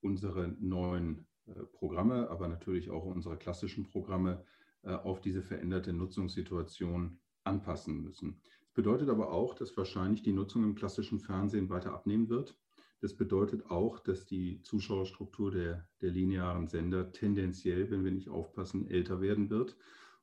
unsere 0.00 0.48
neuen 0.60 1.26
äh, 1.46 1.52
Programme, 1.72 2.28
aber 2.30 2.48
natürlich 2.48 2.90
auch 2.90 3.04
unsere 3.04 3.36
klassischen 3.36 3.84
Programme 3.84 4.44
äh, 4.82 4.92
auf 4.92 5.20
diese 5.20 5.42
veränderte 5.42 5.92
Nutzungssituation 5.92 7.20
anpassen 7.44 8.02
müssen. 8.02 8.40
Das 8.62 8.72
bedeutet 8.74 9.08
aber 9.08 9.32
auch, 9.32 9.54
dass 9.54 9.76
wahrscheinlich 9.76 10.22
die 10.22 10.32
Nutzung 10.32 10.62
im 10.64 10.74
klassischen 10.74 11.20
Fernsehen 11.20 11.68
weiter 11.68 11.92
abnehmen 11.92 12.28
wird. 12.28 12.56
Das 13.00 13.16
bedeutet 13.16 13.70
auch, 13.70 14.00
dass 14.00 14.26
die 14.26 14.60
Zuschauerstruktur 14.62 15.50
der, 15.50 15.88
der 16.00 16.10
linearen 16.10 16.66
Sender 16.66 17.12
tendenziell, 17.12 17.90
wenn 17.90 18.04
wir 18.04 18.10
nicht 18.10 18.28
aufpassen, 18.28 18.88
älter 18.88 19.20
werden 19.20 19.50
wird 19.50 19.76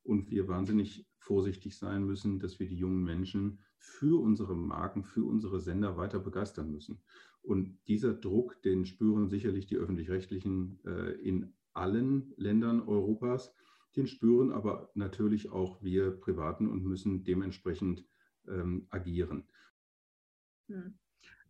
und 0.04 0.30
wir 0.30 0.48
wahnsinnig 0.48 1.08
vorsichtig 1.18 1.78
sein 1.78 2.04
müssen, 2.06 2.40
dass 2.40 2.60
wir 2.60 2.68
die 2.68 2.78
jungen 2.78 3.04
Menschen 3.04 3.60
für 3.78 4.22
unsere 4.22 4.56
Marken, 4.56 5.04
für 5.04 5.24
unsere 5.24 5.60
Sender 5.60 5.96
weiter 5.98 6.20
begeistern 6.20 6.72
müssen. 6.72 7.02
Und 7.42 7.78
dieser 7.88 8.14
Druck, 8.14 8.62
den 8.64 8.86
spüren 8.86 9.30
sicherlich 9.30 9.68
die 9.68 9.78
öffentlich-rechtlichen 9.78 10.80
äh, 10.86 11.12
in 11.22 11.54
allen 11.74 12.34
Ländern 12.38 12.82
Europas, 12.82 13.54
den 13.96 14.08
spüren 14.08 14.52
aber 14.52 14.92
natürlich 14.96 15.52
auch 15.52 15.82
wir 15.82 16.12
Privaten 16.12 16.68
und 16.68 16.84
müssen 16.84 17.24
dementsprechend 17.24 18.06
ähm, 18.48 18.88
agieren. 18.90 19.48
Hm. 20.68 20.98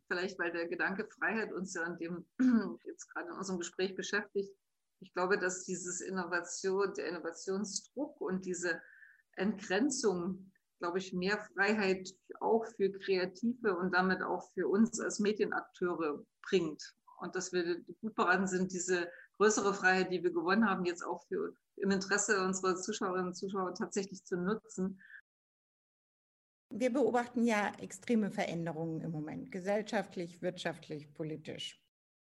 Vielleicht, 0.08 0.38
weil 0.38 0.52
der 0.52 0.68
Gedanke 0.68 1.08
Freiheit 1.08 1.52
uns 1.52 1.74
ja 1.74 1.84
an 1.84 1.98
dem 1.98 2.26
jetzt 2.86 3.08
gerade 3.12 3.30
in 3.30 3.38
unserem 3.38 3.60
Gespräch 3.60 3.96
beschäftigt. 3.96 4.54
Ich 5.00 5.14
glaube, 5.14 5.38
dass 5.38 5.66
dieses 5.66 6.02
Innovation, 6.02 6.94
der 6.94 7.08
Innovationsdruck 7.08 8.22
und 8.22 8.46
diese 8.46 8.82
Entgrenzung 9.34 10.52
glaube 10.80 11.00
ich, 11.00 11.14
mehr 11.14 11.40
Freiheit 11.54 12.10
auch 12.40 12.66
für 12.76 12.92
Kreative 12.92 13.78
und 13.78 13.94
damit 13.94 14.22
auch 14.22 14.52
für 14.54 14.68
uns 14.68 15.00
als 15.00 15.20
Medienakteure 15.20 16.24
bringt. 16.44 16.96
Und 17.20 17.36
dass 17.36 17.54
wir 17.54 17.82
gut 18.02 18.16
beraten 18.16 18.48
sind, 18.48 18.72
diese 18.72 19.10
größere 19.38 19.74
Freiheit, 19.74 20.12
die 20.12 20.24
wir 20.24 20.32
gewonnen 20.32 20.70
haben, 20.70 20.86
jetzt 20.86 21.04
auch 21.04 21.26
für, 21.28 21.54
im 21.78 21.92
Interesse 21.92 22.44
unserer 22.44 22.76
Zuschauerinnen 22.76 23.28
und 23.28 23.36
Zuschauer 23.36 23.74
tatsächlich 23.74 24.24
zu 24.26 24.38
nutzen. 24.38 25.02
Wir 26.78 26.92
beobachten 26.92 27.46
ja 27.46 27.72
extreme 27.80 28.32
Veränderungen 28.32 29.02
im 29.02 29.12
Moment, 29.12 29.52
gesellschaftlich, 29.52 30.42
wirtschaftlich, 30.42 31.14
politisch. 31.14 31.82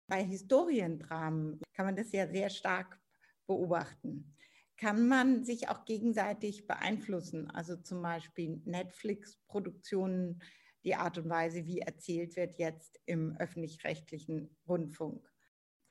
Bei 0.07 0.23
Historiendramen 0.23 1.61
kann 1.73 1.85
man 1.85 1.95
das 1.95 2.11
ja 2.11 2.27
sehr 2.27 2.49
stark 2.49 2.99
beobachten 3.47 4.35
kann 4.81 5.07
man 5.07 5.43
sich 5.43 5.69
auch 5.69 5.85
gegenseitig 5.85 6.65
beeinflussen. 6.65 7.51
Also 7.51 7.75
zum 7.75 8.01
Beispiel 8.01 8.63
Netflix-Produktionen, 8.65 10.41
die 10.83 10.95
Art 10.95 11.19
und 11.19 11.29
Weise, 11.29 11.67
wie 11.67 11.81
erzählt 11.81 12.35
wird 12.35 12.57
jetzt 12.57 12.99
im 13.05 13.37
öffentlich-rechtlichen 13.37 14.57
Rundfunk. 14.67 15.31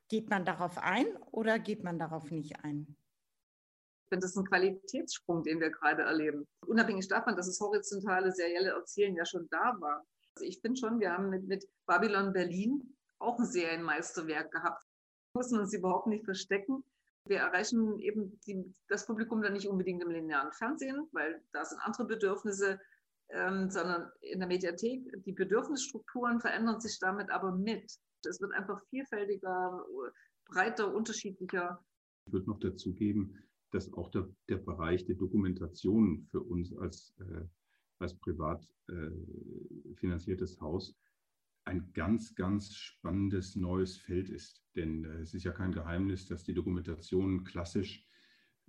Geht 0.08 0.28
man 0.28 0.44
darauf 0.44 0.76
ein 0.76 1.06
oder 1.30 1.60
geht 1.60 1.84
man 1.84 2.00
darauf 2.00 2.32
nicht 2.32 2.64
ein? 2.64 2.96
Finde, 4.10 4.24
das 4.24 4.32
ist 4.32 4.36
ein 4.36 4.44
Qualitätssprung, 4.44 5.42
den 5.42 5.60
wir 5.60 5.70
gerade 5.70 6.02
erleben. 6.02 6.46
Unabhängig 6.66 7.08
davon, 7.08 7.36
dass 7.36 7.46
das 7.46 7.60
horizontale 7.60 8.32
serielle 8.32 8.70
Erzählen 8.70 9.16
ja 9.16 9.24
schon 9.24 9.48
da 9.50 9.74
war. 9.80 10.04
Also 10.34 10.46
ich 10.46 10.60
finde 10.60 10.78
schon, 10.78 11.00
wir 11.00 11.12
haben 11.12 11.30
mit, 11.30 11.46
mit 11.46 11.66
Babylon 11.86 12.32
Berlin 12.32 12.96
auch 13.18 13.38
ein 13.38 13.46
Serienmeisterwerk 13.46 14.52
gehabt. 14.52 14.84
Wir 15.32 15.40
mussten 15.40 15.58
uns 15.58 15.72
überhaupt 15.72 16.08
nicht 16.08 16.24
verstecken 16.24 16.84
wir 17.26 17.38
erreichen 17.38 17.98
eben 17.98 18.38
die, 18.46 18.74
das 18.88 19.06
Publikum 19.06 19.42
dann 19.42 19.52
nicht 19.52 19.68
unbedingt 19.68 20.02
im 20.02 20.10
linearen 20.10 20.52
Fernsehen, 20.52 21.08
weil 21.12 21.42
da 21.52 21.64
sind 21.64 21.80
andere 21.80 22.06
Bedürfnisse, 22.06 22.80
ähm, 23.30 23.70
sondern 23.70 24.10
in 24.20 24.40
der 24.40 24.48
Mediathek. 24.48 25.22
Die 25.24 25.32
Bedürfnisstrukturen 25.32 26.40
verändern 26.40 26.80
sich 26.80 26.98
damit 26.98 27.30
aber 27.30 27.52
mit. 27.52 27.92
Es 28.26 28.40
wird 28.40 28.52
einfach 28.52 28.82
vielfältiger, 28.90 29.84
breiter, 30.46 30.92
unterschiedlicher. 30.92 31.82
Ich 32.26 32.32
würde 32.32 32.50
noch 32.50 32.60
dazu 32.60 32.92
geben, 32.94 33.38
dass 33.70 33.92
auch 33.92 34.10
der, 34.10 34.28
der 34.48 34.58
Bereich 34.58 35.04
der 35.04 35.16
Dokumentation 35.16 36.22
für 36.30 36.40
uns 36.40 36.76
als, 36.76 37.14
äh, 37.20 37.44
als 37.98 38.14
privat 38.18 38.66
äh, 38.88 39.10
finanziertes 39.96 40.60
Haus 40.60 40.96
ein 41.64 41.92
ganz, 41.92 42.34
ganz 42.34 42.74
spannendes 42.74 43.56
neues 43.56 43.96
Feld 43.96 44.28
ist. 44.30 44.64
Denn 44.74 45.04
äh, 45.04 45.20
es 45.20 45.34
ist 45.34 45.44
ja 45.44 45.52
kein 45.52 45.72
Geheimnis, 45.72 46.26
dass 46.26 46.44
die 46.44 46.54
Dokumentationen 46.54 47.44
klassisch 47.44 48.06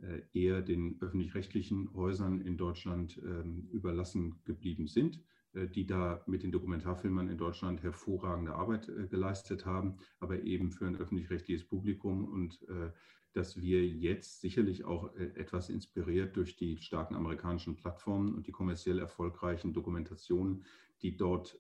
äh, 0.02 0.22
eher 0.34 0.62
den 0.62 0.98
öffentlich-rechtlichen 1.02 1.94
Häusern 1.94 2.42
in 2.42 2.58
Deutschland 2.58 3.20
ähm, 3.24 3.68
überlassen 3.72 4.42
geblieben 4.46 4.88
sind, 4.88 5.24
äh, 5.54 5.68
die 5.68 5.86
da 5.86 6.24
mit 6.28 6.44
den 6.44 6.52
Dokumentarfilmern 6.52 7.30
in 7.30 7.38
Deutschland 7.38 7.84
hervorragende 7.84 8.54
Arbeit 8.56 8.90
äh, 8.90 9.08
geleistet 9.08 9.66
haben, 9.66 9.98
aber 10.20 10.42
eben 10.44 10.72
für 10.72 10.88
ein 10.88 10.96
öffentlich-rechtliches 10.96 11.68
Publikum 11.68 12.26
und 12.26 12.62
äh, 12.70 12.92
dass 13.34 13.60
wir 13.60 13.86
jetzt 13.86 14.42
sicherlich 14.42 14.84
auch 14.84 15.16
äh, 15.16 15.32
etwas 15.36 15.70
inspiriert 15.70 16.36
durch 16.36 16.58
die 16.58 16.78
starken 16.78 17.16
amerikanischen 17.16 17.76
Plattformen 17.76 18.36
und 18.36 18.48
die 18.48 18.52
kommerziell 18.52 19.00
erfolgreichen 19.00 19.74
Dokumentationen, 19.74 20.66
die 21.02 21.18
dort 21.18 21.60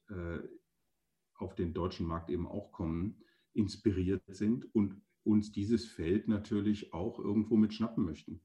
auf 1.34 1.56
den 1.56 1.74
deutschen 1.74 2.06
Markt 2.06 2.30
eben 2.30 2.48
auch 2.48 2.72
kommen, 2.72 3.24
inspiriert 3.54 4.22
sind 4.28 4.74
und 4.76 5.02
uns 5.24 5.52
dieses 5.52 5.86
Feld 5.86 6.28
natürlich 6.28 6.94
auch 6.94 7.20
irgendwo 7.20 7.56
mit 7.56 7.74
schnappen 7.74 8.06
möchten. 8.06 8.42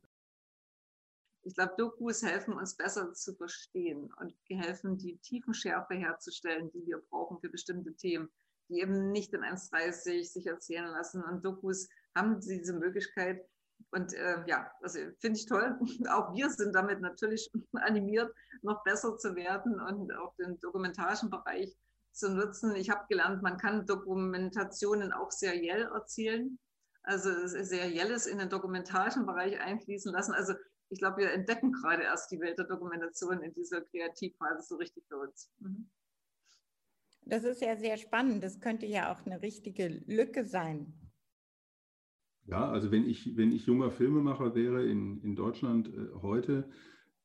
Ich 1.42 1.54
glaube, 1.54 1.74
Dokus 1.78 2.22
helfen 2.22 2.54
uns 2.54 2.76
besser 2.76 3.12
zu 3.12 3.34
verstehen 3.34 4.12
und 4.20 4.34
helfen, 4.48 4.98
die 4.98 5.16
Tiefenschärfe 5.18 5.94
herzustellen, 5.94 6.70
die 6.72 6.84
wir 6.86 6.98
brauchen 7.08 7.38
für 7.38 7.48
bestimmte 7.48 7.94
Themen, 7.94 8.28
die 8.68 8.80
eben 8.80 9.12
nicht 9.12 9.32
in 9.32 9.42
1,30 9.42 10.24
sich 10.24 10.46
erzählen 10.46 10.88
lassen. 10.88 11.22
Und 11.22 11.44
Dokus 11.44 11.88
haben 12.16 12.40
diese 12.40 12.72
Möglichkeit. 12.72 13.46
Und 13.92 14.12
äh, 14.14 14.42
ja, 14.46 14.70
also 14.83 14.98
finde 15.20 15.38
ich 15.38 15.46
toll. 15.46 15.79
Auch 16.11 16.35
wir 16.35 16.50
sind 16.50 16.74
damit 16.74 17.00
natürlich 17.00 17.50
animiert, 17.72 18.35
noch 18.62 18.83
besser 18.83 19.16
zu 19.16 19.37
werden 19.37 19.81
und 19.81 20.12
auch 20.14 20.35
den 20.37 20.59
dokumentarischen 20.61 21.31
Bereich 21.31 21.76
zu 22.12 22.31
nutzen. 22.31 22.74
Ich 22.74 22.90
habe 22.90 23.07
gelernt, 23.09 23.42
man 23.42 23.59
kann 23.59 23.87
Dokumentationen 23.87 25.12
auch 25.12 25.31
seriell 25.31 25.83
erzählen, 25.83 26.59
also 27.02 27.31
serielles 27.46 28.26
in 28.26 28.38
den 28.38 28.48
dokumentarischen 28.48 29.26
Bereich 29.26 29.61
einfließen 29.61 30.12
lassen. 30.12 30.33
Also 30.33 30.55
ich 30.88 30.98
glaube, 30.98 31.18
wir 31.18 31.33
entdecken 31.33 31.72
gerade 31.72 32.05
erst 32.05 32.31
die 32.31 32.40
Welt 32.40 32.59
der 32.59 32.66
Dokumentation 32.66 33.42
in 33.42 33.52
dieser 33.52 33.83
Kreativphase 33.83 34.62
so 34.62 34.76
richtig 34.76 35.05
für 35.07 35.18
uns. 35.18 35.50
Mhm. 35.59 35.90
Das 37.29 37.42
ist 37.42 37.61
ja 37.61 37.76
sehr 37.76 37.96
spannend. 37.96 38.42
Das 38.44 38.61
könnte 38.61 38.87
ja 38.87 39.12
auch 39.12 39.26
eine 39.26 39.42
richtige 39.42 39.88
Lücke 39.88 40.46
sein. 40.46 40.94
Ja, 42.46 42.70
also 42.70 42.92
wenn 42.92 43.09
ich, 43.09 43.37
wenn 43.37 43.50
ich 43.52 43.66
junger 43.66 43.90
Filmemacher 43.90 44.54
wäre 44.54 44.87
in, 44.87 45.20
in 45.22 45.35
Deutschland 45.35 45.88
äh, 45.88 46.12
heute 46.22 46.70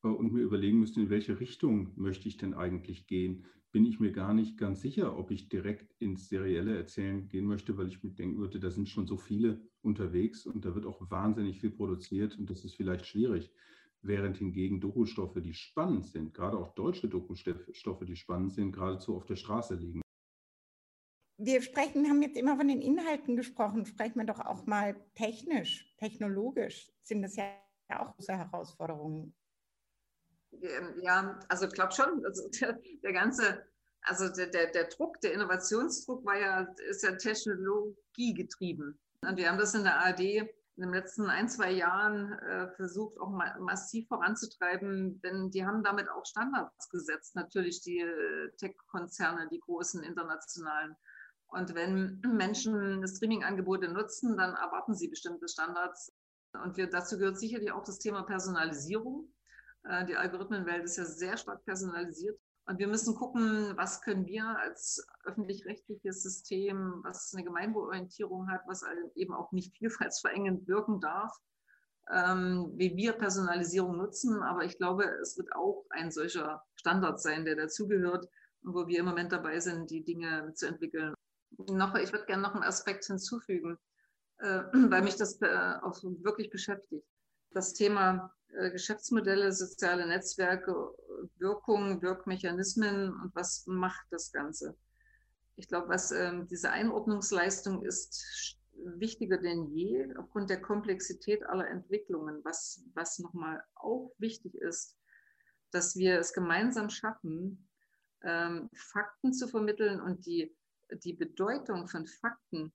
äh, 0.02 0.08
und 0.08 0.32
mir 0.32 0.42
überlegen 0.42 0.80
müsste, 0.80 1.00
in 1.00 1.10
welche 1.10 1.38
Richtung 1.38 1.92
möchte 1.96 2.28
ich 2.28 2.38
denn 2.38 2.54
eigentlich 2.54 3.06
gehen, 3.06 3.46
bin 3.70 3.86
ich 3.86 4.00
mir 4.00 4.12
gar 4.12 4.34
nicht 4.34 4.58
ganz 4.58 4.80
sicher, 4.82 5.16
ob 5.16 5.30
ich 5.30 5.48
direkt 5.48 5.94
ins 6.00 6.28
serielle 6.28 6.76
Erzählen 6.76 7.28
gehen 7.28 7.46
möchte, 7.46 7.78
weil 7.78 7.88
ich 7.88 8.02
mir 8.02 8.10
denken 8.10 8.38
würde, 8.38 8.60
da 8.60 8.70
sind 8.70 8.88
schon 8.88 9.06
so 9.06 9.16
viele 9.16 9.62
unterwegs 9.80 10.44
und 10.44 10.64
da 10.64 10.74
wird 10.74 10.86
auch 10.86 11.10
wahnsinnig 11.10 11.60
viel 11.60 11.70
produziert 11.70 12.36
und 12.38 12.50
das 12.50 12.64
ist 12.64 12.74
vielleicht 12.74 13.06
schwierig. 13.06 13.50
Während 14.02 14.38
hingegen 14.38 14.80
Dokustoffe, 14.80 15.40
die 15.40 15.54
spannend 15.54 16.04
sind, 16.04 16.34
gerade 16.34 16.58
auch 16.58 16.74
deutsche 16.74 17.08
Dokustoffe, 17.08 18.04
die 18.04 18.16
spannend 18.16 18.52
sind, 18.52 18.72
geradezu 18.72 19.14
auf 19.14 19.24
der 19.24 19.36
Straße 19.36 19.76
liegen. 19.76 20.01
Wir 21.44 21.62
sprechen, 21.62 22.08
haben 22.08 22.22
jetzt 22.22 22.36
immer 22.36 22.56
von 22.56 22.68
den 22.68 22.80
Inhalten 22.80 23.36
gesprochen, 23.36 23.86
sprechen 23.86 24.18
wir 24.18 24.26
doch 24.26 24.40
auch 24.40 24.66
mal 24.66 24.94
technisch, 25.14 25.92
technologisch. 25.98 26.90
Sind 27.02 27.22
das 27.22 27.36
ja 27.36 27.44
auch 27.88 28.14
große 28.14 28.36
Herausforderungen? 28.36 29.34
Ähm, 30.52 31.00
ja, 31.02 31.40
also 31.48 31.66
ich 31.66 31.72
glaube 31.72 31.92
schon, 31.92 32.24
also 32.24 32.48
der, 32.60 32.78
der, 33.02 33.12
ganze, 33.12 33.66
also 34.02 34.28
der, 34.28 34.46
der, 34.46 34.70
der 34.70 34.84
Druck, 34.84 35.20
der 35.20 35.32
Innovationsdruck 35.32 36.24
war 36.24 36.38
ja, 36.38 36.62
ist 36.88 37.02
ja 37.02 37.12
technologiegetrieben. 37.16 38.98
Und 39.22 39.36
wir 39.36 39.48
haben 39.48 39.58
das 39.58 39.74
in 39.74 39.84
der 39.84 39.98
ARD 39.98 40.48
in 40.76 40.84
den 40.84 40.92
letzten 40.92 41.26
ein, 41.26 41.48
zwei 41.48 41.70
Jahren 41.70 42.32
äh, 42.32 42.68
versucht, 42.76 43.20
auch 43.20 43.30
ma 43.30 43.58
massiv 43.58 44.08
voranzutreiben, 44.08 45.20
denn 45.20 45.50
die 45.50 45.66
haben 45.66 45.84
damit 45.84 46.08
auch 46.08 46.24
Standards 46.24 46.88
gesetzt, 46.88 47.34
natürlich 47.36 47.82
die 47.82 48.00
äh, 48.00 48.50
Tech-Konzerne, 48.56 49.48
die 49.50 49.60
großen 49.60 50.02
internationalen. 50.02 50.96
Und 51.52 51.74
wenn 51.74 52.20
Menschen 52.36 53.06
Streaming-Angebote 53.06 53.88
nutzen, 53.88 54.36
dann 54.36 54.54
erwarten 54.54 54.94
sie 54.94 55.08
bestimmte 55.08 55.48
Standards. 55.48 56.12
Und 56.64 56.76
wir, 56.76 56.88
dazu 56.88 57.18
gehört 57.18 57.38
sicherlich 57.38 57.72
auch 57.72 57.84
das 57.84 57.98
Thema 57.98 58.22
Personalisierung. 58.22 59.32
Äh, 59.84 60.06
die 60.06 60.16
Algorithmenwelt 60.16 60.84
ist 60.84 60.96
ja 60.96 61.04
sehr 61.04 61.36
stark 61.36 61.64
personalisiert. 61.64 62.38
Und 62.66 62.78
wir 62.78 62.88
müssen 62.88 63.16
gucken, 63.16 63.76
was 63.76 64.02
können 64.02 64.26
wir 64.26 64.46
als 64.58 65.04
öffentlich-rechtliches 65.24 66.22
System, 66.22 67.00
was 67.02 67.32
eine 67.34 67.44
Gemeinwohlorientierung 67.44 68.48
hat, 68.50 68.62
was 68.66 68.84
eben 69.14 69.34
auch 69.34 69.52
nicht 69.52 69.74
vielfaltsverengend 69.78 70.66
wirken 70.68 71.00
darf, 71.00 71.36
ähm, 72.10 72.72
wie 72.76 72.96
wir 72.96 73.12
Personalisierung 73.12 73.96
nutzen. 73.96 74.42
Aber 74.42 74.64
ich 74.64 74.78
glaube, 74.78 75.04
es 75.20 75.36
wird 75.36 75.54
auch 75.54 75.84
ein 75.90 76.10
solcher 76.10 76.62
Standard 76.76 77.20
sein, 77.20 77.44
der 77.44 77.56
dazugehört 77.56 78.28
wo 78.64 78.86
wir 78.86 79.00
im 79.00 79.06
Moment 79.06 79.32
dabei 79.32 79.58
sind, 79.58 79.90
die 79.90 80.04
Dinge 80.04 80.52
zu 80.54 80.68
entwickeln 80.68 81.14
noch, 81.58 81.94
ich 81.96 82.12
würde 82.12 82.26
gerne 82.26 82.42
noch 82.42 82.54
einen 82.54 82.64
Aspekt 82.64 83.04
hinzufügen, 83.04 83.78
äh, 84.38 84.62
weil 84.90 85.02
mich 85.02 85.16
das 85.16 85.40
äh, 85.42 85.74
auch 85.82 86.02
wirklich 86.02 86.50
beschäftigt. 86.50 87.06
Das 87.50 87.74
Thema 87.74 88.34
äh, 88.48 88.70
Geschäftsmodelle, 88.70 89.52
soziale 89.52 90.06
Netzwerke, 90.06 90.74
Wirkungen, 91.38 92.02
Wirkmechanismen 92.02 93.12
und 93.12 93.34
was 93.34 93.64
macht 93.66 94.06
das 94.10 94.32
Ganze. 94.32 94.76
Ich 95.56 95.68
glaube, 95.68 95.88
was 95.88 96.12
ähm, 96.12 96.46
diese 96.48 96.70
Einordnungsleistung 96.70 97.84
ist 97.84 98.58
wichtiger 98.74 99.38
denn 99.38 99.66
je 99.66 100.14
aufgrund 100.16 100.50
der 100.50 100.60
Komplexität 100.60 101.44
aller 101.44 101.68
Entwicklungen. 101.68 102.40
Was, 102.44 102.84
was 102.94 103.18
nochmal 103.18 103.62
auch 103.74 104.12
wichtig 104.18 104.54
ist, 104.54 104.96
dass 105.70 105.96
wir 105.96 106.18
es 106.18 106.32
gemeinsam 106.32 106.90
schaffen, 106.90 107.68
ähm, 108.22 108.70
Fakten 108.74 109.32
zu 109.32 109.48
vermitteln 109.48 110.00
und 110.00 110.26
die 110.26 110.54
die 110.96 111.12
Bedeutung 111.12 111.88
von 111.88 112.06
Fakten 112.06 112.72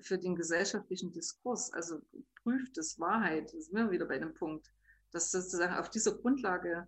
für 0.00 0.18
den 0.18 0.36
gesellschaftlichen 0.36 1.12
Diskurs, 1.12 1.72
also 1.72 2.00
prüft 2.42 2.76
es 2.78 2.98
Wahrheit, 2.98 3.52
da 3.52 3.60
sind 3.60 3.74
wir 3.74 3.90
wieder 3.90 4.06
bei 4.06 4.18
dem 4.18 4.34
Punkt, 4.34 4.70
dass 5.12 5.30
sozusagen 5.30 5.74
auf 5.74 5.90
dieser 5.90 6.16
Grundlage 6.16 6.86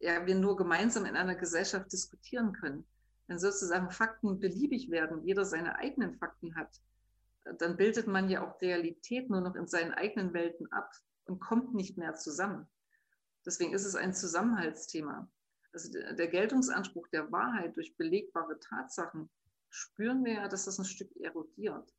ja, 0.00 0.26
wir 0.26 0.34
nur 0.34 0.56
gemeinsam 0.56 1.04
in 1.04 1.16
einer 1.16 1.34
Gesellschaft 1.34 1.92
diskutieren 1.92 2.52
können. 2.52 2.86
Wenn 3.26 3.38
sozusagen 3.38 3.90
Fakten 3.90 4.40
beliebig 4.40 4.90
werden, 4.90 5.24
jeder 5.24 5.44
seine 5.44 5.76
eigenen 5.76 6.14
Fakten 6.14 6.54
hat, 6.56 6.80
dann 7.58 7.76
bildet 7.76 8.06
man 8.06 8.28
ja 8.28 8.46
auch 8.46 8.60
Realität 8.60 9.28
nur 9.28 9.40
noch 9.40 9.54
in 9.54 9.66
seinen 9.66 9.92
eigenen 9.92 10.32
Welten 10.32 10.70
ab 10.72 10.90
und 11.24 11.40
kommt 11.40 11.74
nicht 11.74 11.98
mehr 11.98 12.14
zusammen. 12.14 12.66
Deswegen 13.44 13.74
ist 13.74 13.84
es 13.84 13.94
ein 13.94 14.14
Zusammenhaltsthema. 14.14 15.28
Also 15.72 15.90
der 15.92 16.28
Geltungsanspruch 16.28 17.08
der 17.08 17.30
Wahrheit 17.30 17.76
durch 17.76 17.96
belegbare 17.96 18.58
Tatsachen 18.58 19.28
spüren 19.70 20.24
wir 20.24 20.34
ja, 20.34 20.48
dass 20.48 20.64
das 20.64 20.78
ein 20.78 20.84
Stück 20.84 21.14
erodiert. 21.16 21.92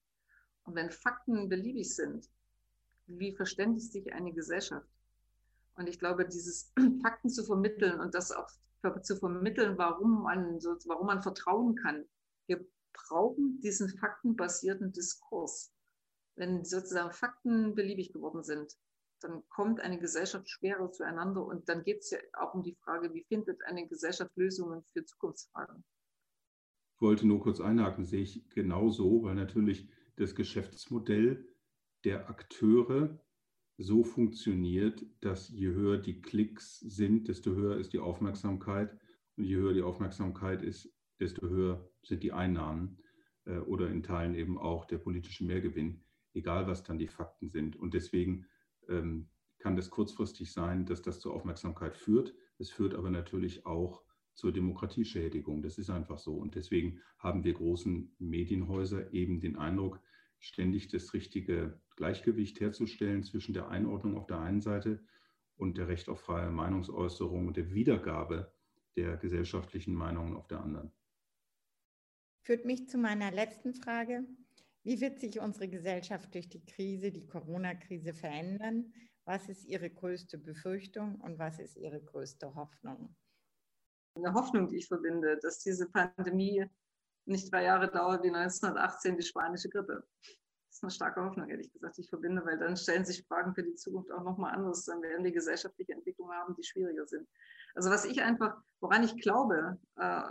Und 0.64 0.76
wenn 0.76 0.92
Fakten 0.92 1.50
beliebig 1.50 1.96
sind, 1.96 2.30
wie 3.08 3.36
verständigt 3.36 3.92
sich 3.92 4.14
eine 4.14 4.34
Gesellschaft? 4.34 4.88
Und 5.76 5.88
ich 5.88 6.00
glaube, 6.00 6.28
dieses 6.28 6.72
Fakten 7.02 7.30
zu 7.30 7.44
vermitteln 7.44 8.00
und 8.00 8.14
das 8.14 8.32
auch 8.32 8.50
zu 9.02 9.18
vermitteln, 9.18 9.78
warum 9.78 10.24
man, 10.24 10.60
warum 10.86 11.08
man 11.08 11.22
vertrauen 11.22 11.76
kann. 11.76 12.06
Wir 12.48 12.66
brauchen 12.94 13.60
diesen 13.62 13.90
faktenbasierten 13.90 14.94
Diskurs. 14.94 15.74
Wenn 16.36 16.64
sozusagen 16.64 17.12
Fakten 17.12 17.76
beliebig 17.76 18.14
geworden 18.14 18.44
sind, 18.44 18.78
dann 19.20 19.44
kommt 19.50 19.82
eine 19.82 20.00
Gesellschaft 20.00 20.50
schwerer 20.50 20.92
zueinander 20.92 21.44
und 21.46 21.68
dann 21.68 21.84
geht 21.84 22.00
es 22.00 22.12
ja 22.12 22.20
auch 22.34 22.54
um 22.54 22.64
die 22.64 22.76
Frage, 22.76 23.14
wie 23.14 23.26
findet 23.26 23.62
eine 23.66 23.86
Gesellschaft 23.86 24.32
Lösungen 24.38 24.84
für 24.94 25.04
Zukunftsfragen 25.04 25.84
wollte 27.02 27.28
nur 27.28 27.40
kurz 27.40 27.60
einhaken, 27.62 28.06
sehe 28.06 28.22
ich 28.22 28.50
genauso, 28.50 29.24
weil 29.24 29.36
natürlich 29.36 29.90
das 30.16 30.36
Geschäftsmodell 30.36 31.48
der 32.04 32.30
Akteure 32.30 33.20
so 33.78 34.04
funktioniert, 34.04 35.06
dass 35.22 35.50
je 35.50 35.68
höher 35.70 35.98
die 35.98 36.22
Klicks 36.22 36.80
sind, 36.80 37.30
desto 37.30 37.56
höher 37.56 37.78
ist 37.78 37.94
die 37.94 38.00
Aufmerksamkeit. 38.00 38.98
Und 39.38 39.46
je 39.46 39.56
höher 39.56 39.74
die 39.74 39.82
Aufmerksamkeit 39.82 40.62
ist, 40.62 40.94
desto 41.20 41.48
höher 41.48 41.90
sind 42.04 42.24
die 42.24 42.34
Einnahmen 42.34 42.98
äh, 43.46 43.60
oder 43.60 43.90
in 43.90 44.04
Teilen 44.04 44.36
eben 44.36 44.58
auch 44.58 44.86
der 44.86 44.98
politische 44.98 45.46
Mehrgewinn, 45.46 46.04
egal 46.34 46.68
was 46.68 46.84
dann 46.84 47.00
die 47.00 47.08
Fakten 47.08 47.48
sind. 47.48 47.78
Und 47.78 47.94
deswegen 47.94 48.46
ähm, 48.90 49.30
kann 49.60 49.78
das 49.78 49.90
kurzfristig 49.90 50.52
sein, 50.52 50.86
dass 50.86 51.02
das 51.02 51.22
zur 51.22 51.34
Aufmerksamkeit 51.34 51.96
führt. 51.96 52.34
Es 52.58 52.70
führt 52.70 52.94
aber 52.94 53.10
natürlich 53.10 53.66
auch 53.66 54.04
zur 54.40 54.54
Demokratieschädigung. 54.54 55.62
Das 55.62 55.78
ist 55.78 55.90
einfach 55.90 56.18
so. 56.18 56.36
Und 56.36 56.56
deswegen 56.56 57.02
haben 57.18 57.44
wir 57.44 57.54
großen 57.54 58.16
Medienhäuser 58.20 59.14
eben 59.14 59.40
den 59.40 59.58
Eindruck, 59.58 60.00
ständig 60.40 60.88
das 60.88 61.14
richtige 61.14 61.80
Gleichgewicht 61.98 62.60
herzustellen 62.62 63.24
zwischen 63.24 63.54
der 63.54 63.68
Einordnung 63.68 64.18
auf 64.18 64.26
der 64.26 64.40
einen 64.40 64.62
Seite 64.62 65.04
und 65.58 65.78
der 65.78 65.90
Recht 65.90 66.08
auf 66.08 66.22
freie 66.22 66.50
Meinungsäußerung 66.50 67.48
und 67.48 67.58
der 67.58 67.74
Wiedergabe 67.74 68.54
der 68.96 69.18
gesellschaftlichen 69.18 69.94
Meinungen 69.94 70.36
auf 70.36 70.48
der 70.48 70.62
anderen. 70.62 70.92
Führt 72.42 72.66
mich 72.66 72.88
zu 72.88 72.98
meiner 72.98 73.32
letzten 73.32 73.74
Frage. 73.74 74.26
Wie 74.84 75.02
wird 75.02 75.20
sich 75.20 75.42
unsere 75.42 75.68
Gesellschaft 75.68 76.34
durch 76.34 76.48
die 76.48 76.66
Krise, 76.66 77.12
die 77.12 77.28
Corona-Krise 77.28 78.14
verändern? 78.14 78.94
Was 79.26 79.50
ist 79.50 79.66
Ihre 79.66 79.90
größte 79.90 80.38
Befürchtung 80.38 81.20
und 81.20 81.38
was 81.38 81.60
ist 81.60 81.76
Ihre 81.76 82.02
größte 82.02 82.56
Hoffnung? 82.56 83.16
Eine 84.24 84.34
Hoffnung, 84.34 84.68
die 84.68 84.78
ich 84.78 84.88
verbinde, 84.88 85.40
dass 85.42 85.60
diese 85.60 85.90
Pandemie 85.90 86.66
nicht 87.26 87.52
drei 87.52 87.64
Jahre 87.64 87.90
dauert 87.90 88.24
wie 88.24 88.34
1918 88.34 89.18
die 89.18 89.24
spanische 89.24 89.70
Grippe. 89.70 90.04
Das 90.22 90.78
ist 90.78 90.84
eine 90.84 90.92
starke 90.92 91.24
Hoffnung, 91.24 91.50
ehrlich 91.50 91.72
gesagt, 91.72 91.98
die 91.98 92.02
ich 92.02 92.10
verbinde, 92.10 92.46
weil 92.46 92.58
dann 92.58 92.78
stellen 92.78 93.06
sich 93.06 93.26
Fragen 93.26 93.54
für 93.54 93.64
die 93.64 93.76
Zukunft 93.76 94.12
auch 94.12 94.24
nochmal 94.24 94.54
anders. 94.54 94.86
Dann 94.86 95.02
werden 95.02 95.24
wir 95.24 95.32
gesellschaftliche 95.32 95.94
Entwicklungen 95.94 96.34
haben, 96.34 96.56
die 96.56 96.64
schwieriger 96.64 97.08
sind. 97.08 97.28
Also 97.76 97.90
was 97.90 98.06
ich 98.06 98.22
einfach, 98.22 98.58
woran 98.80 99.04
ich 99.04 99.20
glaube 99.20 99.80
äh, 99.96 100.22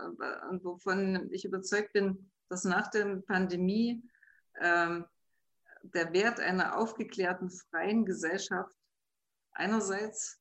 und 0.49 0.65
wovon 0.65 1.29
ich 1.33 1.45
überzeugt 1.45 1.93
bin, 1.93 2.31
dass 2.49 2.65
nach 2.65 2.89
der 2.89 3.17
Pandemie 3.27 4.03
äh, 4.55 5.01
der 5.83 6.13
Wert 6.13 6.41
einer 6.41 6.79
aufgeklärten, 6.79 7.51
freien 7.51 8.05
Gesellschaft 8.05 8.77
einerseits 9.53 10.38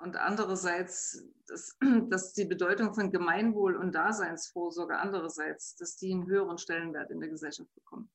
und 0.00 0.16
andererseits, 0.16 1.24
dass, 1.46 1.76
dass 2.08 2.32
die 2.32 2.44
Bedeutung 2.44 2.94
von 2.94 3.10
Gemeinwohl 3.10 3.76
und 3.76 3.94
Daseinsvorsorge 3.94 4.98
andererseits, 4.98 5.76
dass 5.76 5.96
die 5.96 6.12
einen 6.12 6.26
höheren 6.26 6.58
Stellenwert 6.58 7.10
in 7.10 7.20
der 7.20 7.30
Gesellschaft 7.30 7.72
bekommen. 7.74 8.10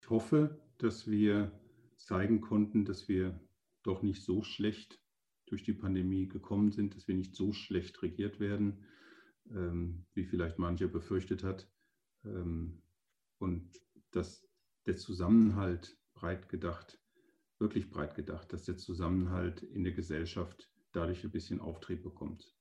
Ich 0.00 0.10
hoffe, 0.10 0.60
dass 0.78 1.06
wir 1.06 1.52
zeigen 1.96 2.40
konnten, 2.40 2.84
dass 2.84 3.08
wir 3.08 3.40
doch 3.82 4.02
nicht 4.02 4.22
so 4.22 4.42
schlecht 4.42 5.00
durch 5.46 5.62
die 5.62 5.74
Pandemie 5.74 6.28
gekommen 6.28 6.72
sind, 6.72 6.96
dass 6.96 7.08
wir 7.08 7.14
nicht 7.14 7.36
so 7.36 7.52
schlecht 7.52 8.02
regiert 8.02 8.40
werden, 8.40 8.84
ähm, 9.50 10.06
wie 10.14 10.24
vielleicht 10.24 10.58
mancher 10.58 10.88
befürchtet 10.88 11.44
hat. 11.44 11.68
Ähm, 12.24 12.82
und 13.38 13.80
dass 14.12 14.48
der 14.86 14.96
Zusammenhalt 14.96 15.96
breit 16.14 16.48
gedacht, 16.48 16.98
wirklich 17.58 17.90
breit 17.90 18.14
gedacht, 18.14 18.52
dass 18.52 18.64
der 18.64 18.76
Zusammenhalt 18.76 19.62
in 19.62 19.84
der 19.84 19.92
Gesellschaft 19.92 20.71
dadurch 20.92 21.24
ein 21.24 21.30
bisschen 21.30 21.60
Auftrieb 21.60 22.02
bekommt. 22.02 22.54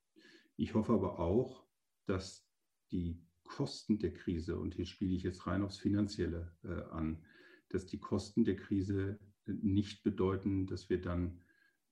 Ich 0.57 0.73
hoffe 0.73 0.93
aber 0.93 1.19
auch, 1.19 1.65
dass 2.05 2.47
die 2.91 3.21
Kosten 3.43 3.99
der 3.99 4.13
Krise, 4.13 4.57
und 4.57 4.75
hier 4.75 4.85
spiele 4.85 5.15
ich 5.15 5.23
jetzt 5.23 5.45
rein 5.47 5.63
aufs 5.63 5.77
Finanzielle 5.77 6.51
äh, 6.63 6.83
an, 6.91 7.23
dass 7.69 7.85
die 7.85 7.99
Kosten 7.99 8.43
der 8.43 8.55
Krise 8.55 9.19
nicht 9.45 10.03
bedeuten, 10.03 10.67
dass 10.67 10.89
wir 10.89 11.01
dann 11.01 11.41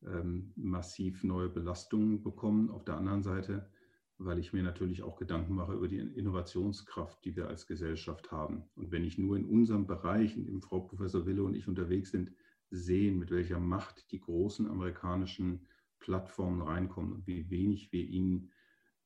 ähm, 0.06 0.52
massiv 0.56 1.24
neue 1.24 1.50
Belastungen 1.50 2.24
bekommen. 2.24 2.70
Auf 2.70 2.86
der 2.86 2.96
anderen 2.96 3.24
Seite, 3.24 3.70
weil 4.18 4.40
ich 4.40 4.54
mir 4.54 4.64
natürlich 4.64 5.04
auch 5.04 5.18
Gedanken 5.18 5.56
mache 5.56 5.74
über 5.74 5.88
die 5.88 6.00
Innovationskraft, 6.00 7.24
die 7.26 7.36
wir 7.36 7.48
als 7.48 7.68
Gesellschaft 7.68 8.32
haben. 8.32 8.64
Und 8.76 8.92
wenn 8.92 9.04
ich 9.04 9.18
nur 9.18 9.38
in 9.38 9.46
unserem 9.46 9.88
Bereich, 9.88 10.38
in 10.38 10.46
dem 10.46 10.62
Frau 10.62 10.82
Professor 10.82 11.26
Wille 11.26 11.44
und 11.44 11.56
ich 11.56 11.68
unterwegs 11.68 12.12
sind, 12.12 12.32
sehen, 12.70 13.18
mit 13.18 13.32
welcher 13.32 13.60
Macht 13.60 14.12
die 14.12 14.20
großen 14.20 14.68
amerikanischen 14.70 15.68
Plattformen 16.00 16.62
reinkommen 16.62 17.14
und 17.14 17.28
wie 17.28 17.50
wenig 17.50 17.92
wir 17.92 18.04
ihnen 18.04 18.52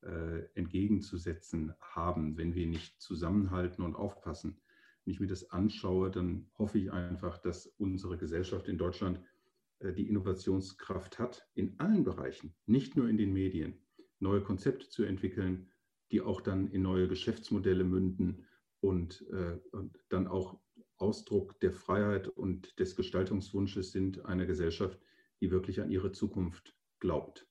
äh, 0.01 0.43
entgegenzusetzen 0.55 1.73
haben, 1.79 2.37
wenn 2.37 2.55
wir 2.55 2.67
nicht 2.67 3.01
zusammenhalten 3.01 3.83
und 3.83 3.95
aufpassen. 3.95 4.57
Wenn 5.03 5.13
ich 5.13 5.19
mir 5.19 5.27
das 5.27 5.51
anschaue, 5.51 6.11
dann 6.11 6.49
hoffe 6.57 6.77
ich 6.77 6.91
einfach, 6.91 7.37
dass 7.37 7.67
unsere 7.77 8.17
Gesellschaft 8.17 8.67
in 8.67 8.77
Deutschland 8.77 9.19
äh, 9.79 9.93
die 9.93 10.07
Innovationskraft 10.07 11.19
hat, 11.19 11.47
in 11.55 11.79
allen 11.79 12.03
Bereichen, 12.03 12.53
nicht 12.65 12.95
nur 12.95 13.07
in 13.07 13.17
den 13.17 13.33
Medien, 13.33 13.77
neue 14.19 14.41
Konzepte 14.41 14.89
zu 14.89 15.03
entwickeln, 15.03 15.69
die 16.11 16.21
auch 16.21 16.41
dann 16.41 16.67
in 16.67 16.81
neue 16.81 17.07
Geschäftsmodelle 17.07 17.83
münden 17.83 18.45
und, 18.79 19.25
äh, 19.31 19.57
und 19.71 19.97
dann 20.09 20.27
auch 20.27 20.59
Ausdruck 20.97 21.59
der 21.59 21.73
Freiheit 21.73 22.27
und 22.27 22.79
des 22.79 22.95
Gestaltungswunsches 22.95 23.91
sind 23.91 24.25
einer 24.25 24.45
Gesellschaft, 24.45 24.99
die 25.41 25.51
wirklich 25.51 25.81
an 25.81 25.91
ihre 25.91 26.11
Zukunft 26.11 26.75
glaubt. 27.03 27.45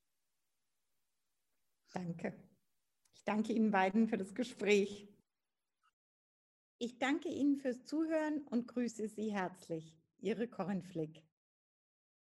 Danke. 1.93 2.33
Ich 3.13 3.23
danke 3.25 3.53
Ihnen 3.53 3.71
beiden 3.71 4.09
für 4.09 4.17
das 4.17 4.35
Gespräch. 4.35 5.07
Ich 6.79 6.99
danke 6.99 7.29
Ihnen 7.29 7.59
fürs 7.59 7.85
Zuhören 7.85 8.47
und 8.49 8.67
grüße 8.67 9.09
Sie 9.09 9.31
herzlich. 9.31 9.95
Ihre 10.19 10.49
Corinne 10.49 10.83
Flick. 10.83 11.23